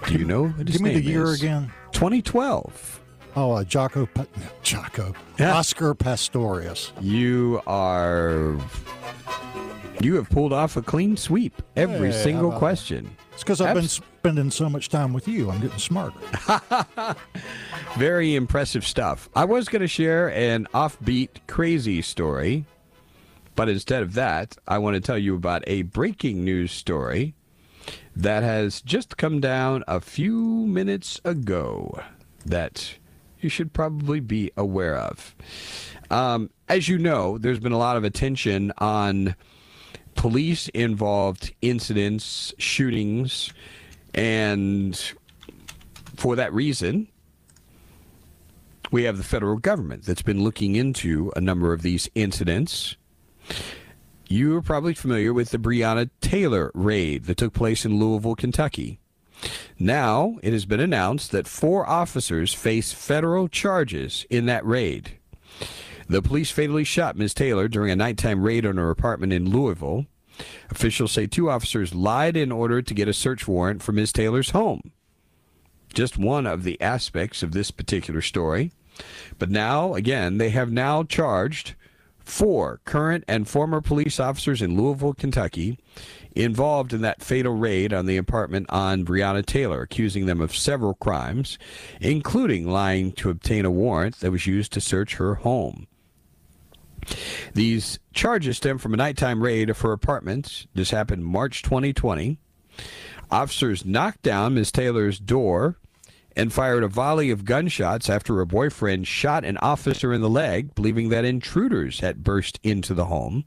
Do 0.07 0.19
you 0.19 0.27
know 0.27 0.49
Give 0.49 0.83
me 0.83 0.95
the 0.95 1.01
year 1.01 1.25
is? 1.25 1.41
again. 1.41 1.73
2012. 1.93 3.01
Oh, 3.37 3.53
uh, 3.53 3.64
Jocko, 3.64 4.07
Pa- 4.07 4.26
Jocko, 4.62 5.12
Oscar 5.41 5.95
Pistorius. 5.95 6.93
You 7.01 7.61
are. 7.66 8.57
You 10.01 10.16
have 10.16 10.28
pulled 10.28 10.53
off 10.53 10.76
a 10.76 10.82
clean 10.82 11.16
sweep 11.16 11.61
every 11.76 12.11
Hey, 12.12 12.22
single 12.22 12.53
question. 12.53 13.16
It's 13.32 13.43
because 13.43 13.61
I've 13.61 13.74
been 13.74 13.89
spending 13.89 14.51
so 14.51 14.68
much 14.68 14.89
time 14.89 15.12
with 15.12 15.26
you. 15.26 15.51
I'm 15.51 15.61
getting 15.61 15.78
smarter. 15.78 16.18
Very 17.97 18.35
impressive 18.35 18.87
stuff. 18.87 19.28
I 19.35 19.45
was 19.45 19.68
going 19.68 19.82
to 19.82 19.89
share 19.89 20.30
an 20.32 20.66
offbeat, 20.74 21.28
crazy 21.47 22.03
story, 22.03 22.64
but 23.57 23.68
instead 23.68 24.03
of 24.03 24.14
that, 24.14 24.57
I 24.68 24.78
want 24.78 24.95
to 24.95 25.01
tell 25.01 25.18
you 25.18 25.35
about 25.37 25.62
a 25.66 25.82
breaking 25.82 26.45
news 26.45 26.70
story 26.72 27.35
that 28.14 28.43
has 28.43 28.80
just 28.82 29.16
come 29.16 29.41
down 29.41 29.82
a 29.89 30.01
few 30.01 30.66
minutes 30.66 31.20
ago 31.24 32.01
that 32.45 32.97
you 33.45 33.51
should 33.51 33.73
probably 33.73 34.19
be 34.19 34.51
aware 34.57 34.97
of. 34.97 35.37
Um, 36.11 36.51
as 36.69 36.89
you 36.89 36.99
know, 36.99 37.39
there's 37.39 37.61
been 37.61 37.73
a 37.73 37.79
lot 37.79 37.97
of 37.97 38.03
attention 38.03 38.73
on 38.79 39.37
police 40.15 40.69
involved 40.69 41.55
incidents, 41.61 42.55
shootings, 42.59 43.53
and 44.15 45.01
for 46.17 46.37
that 46.37 46.53
reason, 46.53 47.09
we 48.91 49.05
have 49.05 49.19
the 49.19 49.25
federal 49.25 49.59
government 49.59 50.05
that's 50.05 50.23
been 50.23 50.43
looking 50.43 50.77
into 50.77 51.33
a 51.37 51.41
number 51.41 51.73
of 51.73 51.83
these 51.83 52.09
incidents. 52.15 52.97
You 54.29 54.57
are 54.57 54.63
probably 54.63 54.95
familiar 54.95 55.35
with 55.35 55.51
the 55.51 55.59
Breonna 55.59 56.09
Taylor 56.21 56.71
raid 56.75 57.25
that 57.25 57.37
took 57.37 57.53
place 57.53 57.85
in 57.85 57.99
Louisville, 57.99 58.37
Kentucky. 58.37 59.01
Now, 59.79 60.39
it 60.43 60.53
has 60.53 60.67
been 60.67 60.81
announced 60.81 61.33
that 61.33 61.49
four 61.49 61.89
officers 61.89 62.55
face 62.55 62.93
federal 62.93 63.49
charges 63.49 64.27
in 64.31 64.47
that 64.47 64.65
raid. 64.65 65.19
The 66.09 66.23
police 66.23 66.51
fatally 66.51 66.85
shot 66.85 67.17
Ms. 67.17 67.35
Taylor 67.35 67.69
during 67.69 67.91
a 67.91 67.97
nighttime 67.97 68.43
raid 68.43 68.67
on 68.67 68.77
her 68.77 68.91
apartment 68.91 69.33
in 69.33 69.51
Louisville. 69.51 70.07
Officials 70.71 71.13
say 71.13 71.27
two 71.27 71.49
officers 71.49 71.95
lied 71.95 72.37
in 72.37 72.53
order 72.53 72.83
to 72.83 72.95
get 72.95 73.09
a 73.09 73.13
search 73.13 73.49
warrant 73.49 73.83
for 73.83 73.93
Ms. 73.93 74.13
Taylor's 74.13 74.51
home. 74.51 74.93
Just 75.95 76.19
one 76.19 76.47
of 76.47 76.65
the 76.65 76.81
aspects 76.81 77.43
of 77.43 77.53
this 77.53 77.71
particular 77.71 78.21
story. 78.21 78.73
But 79.39 79.51
now, 79.51 79.95
again, 79.95 80.39
they 80.39 80.51
have 80.51 80.71
now 80.73 81.05
charged 81.05 81.75
four 82.25 82.81
current 82.85 83.25
and 83.29 83.49
former 83.49 83.81
police 83.81 84.18
officers 84.18 84.62
in 84.62 84.77
Louisville, 84.77 85.14
Kentucky, 85.14 85.79
involved 86.35 86.93
in 86.93 87.03
that 87.03 87.22
fatal 87.22 87.55
raid 87.55 87.93
on 87.93 88.07
the 88.07 88.16
apartment 88.16 88.66
on 88.70 89.05
Breonna 89.05 89.45
Taylor, 89.45 89.83
accusing 89.83 90.27
them 90.27 90.41
of 90.41 90.57
several 90.57 90.95
crimes, 90.95 91.59
including 92.01 92.66
lying 92.66 93.12
to 93.12 93.31
obtain 93.31 93.64
a 93.64 93.70
warrant 93.70 94.20
that 94.20 94.33
was 94.33 94.47
used 94.47 94.72
to 94.72 94.81
search 94.81 95.16
her 95.16 95.37
home. 95.37 95.87
These 97.53 97.99
charges 98.12 98.57
stem 98.57 98.79
from 98.79 98.95
a 98.95 98.97
nighttime 98.97 99.43
raid 99.43 99.68
of 99.68 99.81
her 99.83 99.93
apartment. 99.93 100.66
This 100.75 100.91
happened 100.91 101.25
March 101.25 101.62
2020. 101.62 102.39
Officers 103.31 103.85
knocked 103.85 104.22
down 104.22 104.55
Ms. 104.55 104.72
Taylor's 104.72 105.18
door 105.18 105.77
and 106.37 106.53
fired 106.53 106.82
a 106.82 106.89
volley 106.89 107.30
of 107.30 107.45
gunshots 107.45 108.11
after 108.11 108.37
her 108.37 108.45
boyfriend 108.45 109.07
shot 109.07 109.45
an 109.45 109.57
officer 109.59 110.12
in 110.12 110.20
the 110.20 110.30
leg, 110.30 110.74
believing 110.74 111.09
that 111.09 111.24
intruders 111.24 112.01
had 112.01 112.24
burst 112.24 112.59
into 112.62 112.95
the 112.95 113.07
home. 113.07 113.45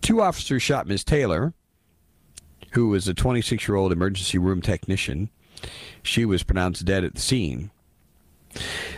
Two 0.00 0.20
officers 0.20 0.62
shot 0.62 0.86
Ms. 0.86 1.04
Taylor, 1.04 1.54
who 2.72 2.88
was 2.88 3.06
a 3.08 3.14
26 3.14 3.68
year 3.68 3.76
old 3.76 3.92
emergency 3.92 4.38
room 4.38 4.60
technician. 4.60 5.30
She 6.02 6.24
was 6.24 6.42
pronounced 6.42 6.84
dead 6.84 7.04
at 7.04 7.14
the 7.14 7.20
scene. 7.20 7.70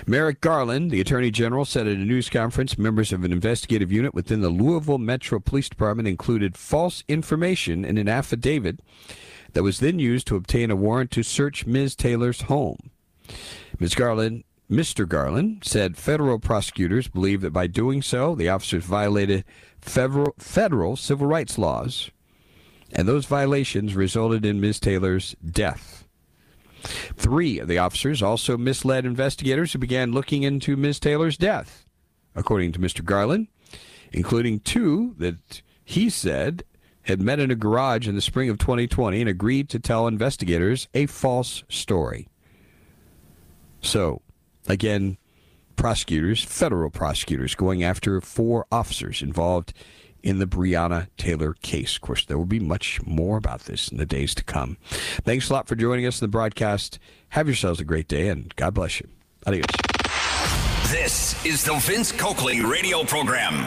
Merrick 0.06 0.40
Garland, 0.40 0.90
the 0.90 1.00
Attorney 1.00 1.30
General, 1.30 1.64
said 1.64 1.86
at 1.86 1.96
a 1.96 2.00
news 2.00 2.28
conference 2.28 2.76
members 2.76 3.12
of 3.12 3.24
an 3.24 3.32
investigative 3.32 3.92
unit 3.92 4.14
within 4.14 4.40
the 4.40 4.48
Louisville 4.48 4.98
Metro 4.98 5.38
Police 5.38 5.68
Department 5.68 6.08
included 6.08 6.56
false 6.56 7.04
information 7.08 7.84
in 7.84 7.96
an 7.96 8.08
affidavit 8.08 8.80
that 9.52 9.62
was 9.62 9.78
then 9.78 9.98
used 9.98 10.26
to 10.26 10.36
obtain 10.36 10.70
a 10.70 10.76
warrant 10.76 11.10
to 11.12 11.22
search 11.22 11.66
Ms. 11.66 11.94
Taylor's 11.94 12.42
home. 12.42 12.90
Ms. 13.78 13.94
Garland, 13.94 14.44
Mr. 14.70 15.06
Garland 15.06 15.62
said 15.64 15.96
federal 15.96 16.38
prosecutors 16.38 17.08
believe 17.08 17.40
that 17.42 17.52
by 17.52 17.66
doing 17.66 18.02
so, 18.02 18.34
the 18.34 18.48
officers 18.48 18.84
violated 18.84 19.44
federal, 19.80 20.34
federal 20.38 20.96
civil 20.96 21.26
rights 21.26 21.58
laws, 21.58 22.10
and 22.92 23.06
those 23.06 23.26
violations 23.26 23.94
resulted 23.94 24.44
in 24.44 24.60
Ms. 24.60 24.80
Taylor's 24.80 25.34
death. 25.44 26.06
Three 27.16 27.58
of 27.58 27.68
the 27.68 27.78
officers 27.78 28.22
also 28.22 28.56
misled 28.56 29.06
investigators 29.06 29.72
who 29.72 29.78
began 29.78 30.12
looking 30.12 30.42
into 30.42 30.76
Ms. 30.76 31.00
Taylor's 31.00 31.36
death, 31.36 31.84
according 32.34 32.72
to 32.72 32.78
Mr. 32.78 33.04
Garland, 33.04 33.48
including 34.12 34.60
two 34.60 35.14
that 35.18 35.62
he 35.84 36.08
said 36.10 36.64
had 37.02 37.20
met 37.20 37.38
in 37.38 37.50
a 37.50 37.54
garage 37.54 38.08
in 38.08 38.14
the 38.14 38.20
spring 38.20 38.48
of 38.48 38.58
2020 38.58 39.20
and 39.20 39.28
agreed 39.28 39.68
to 39.68 39.78
tell 39.78 40.06
investigators 40.06 40.88
a 40.94 41.06
false 41.06 41.64
story. 41.68 42.28
So, 43.84 44.22
again, 44.66 45.18
prosecutors, 45.76 46.42
federal 46.42 46.90
prosecutors, 46.90 47.54
going 47.54 47.82
after 47.82 48.20
four 48.20 48.66
officers 48.72 49.22
involved 49.22 49.72
in 50.22 50.38
the 50.38 50.46
Breonna 50.46 51.08
Taylor 51.18 51.54
case. 51.62 51.96
Of 51.96 52.00
course, 52.00 52.24
there 52.24 52.38
will 52.38 52.46
be 52.46 52.58
much 52.58 53.00
more 53.04 53.36
about 53.36 53.60
this 53.66 53.88
in 53.88 53.98
the 53.98 54.06
days 54.06 54.34
to 54.36 54.44
come. 54.44 54.78
Thanks 54.90 55.50
a 55.50 55.52
lot 55.52 55.68
for 55.68 55.76
joining 55.76 56.06
us 56.06 56.20
in 56.20 56.24
the 56.24 56.30
broadcast. 56.30 56.98
Have 57.30 57.46
yourselves 57.46 57.78
a 57.78 57.84
great 57.84 58.08
day, 58.08 58.28
and 58.28 58.54
God 58.56 58.74
bless 58.74 59.00
you. 59.00 59.08
Adios. 59.46 59.66
This 60.90 61.44
is 61.44 61.64
the 61.64 61.74
Vince 61.74 62.10
Coakley 62.10 62.62
radio 62.62 63.04
program. 63.04 63.66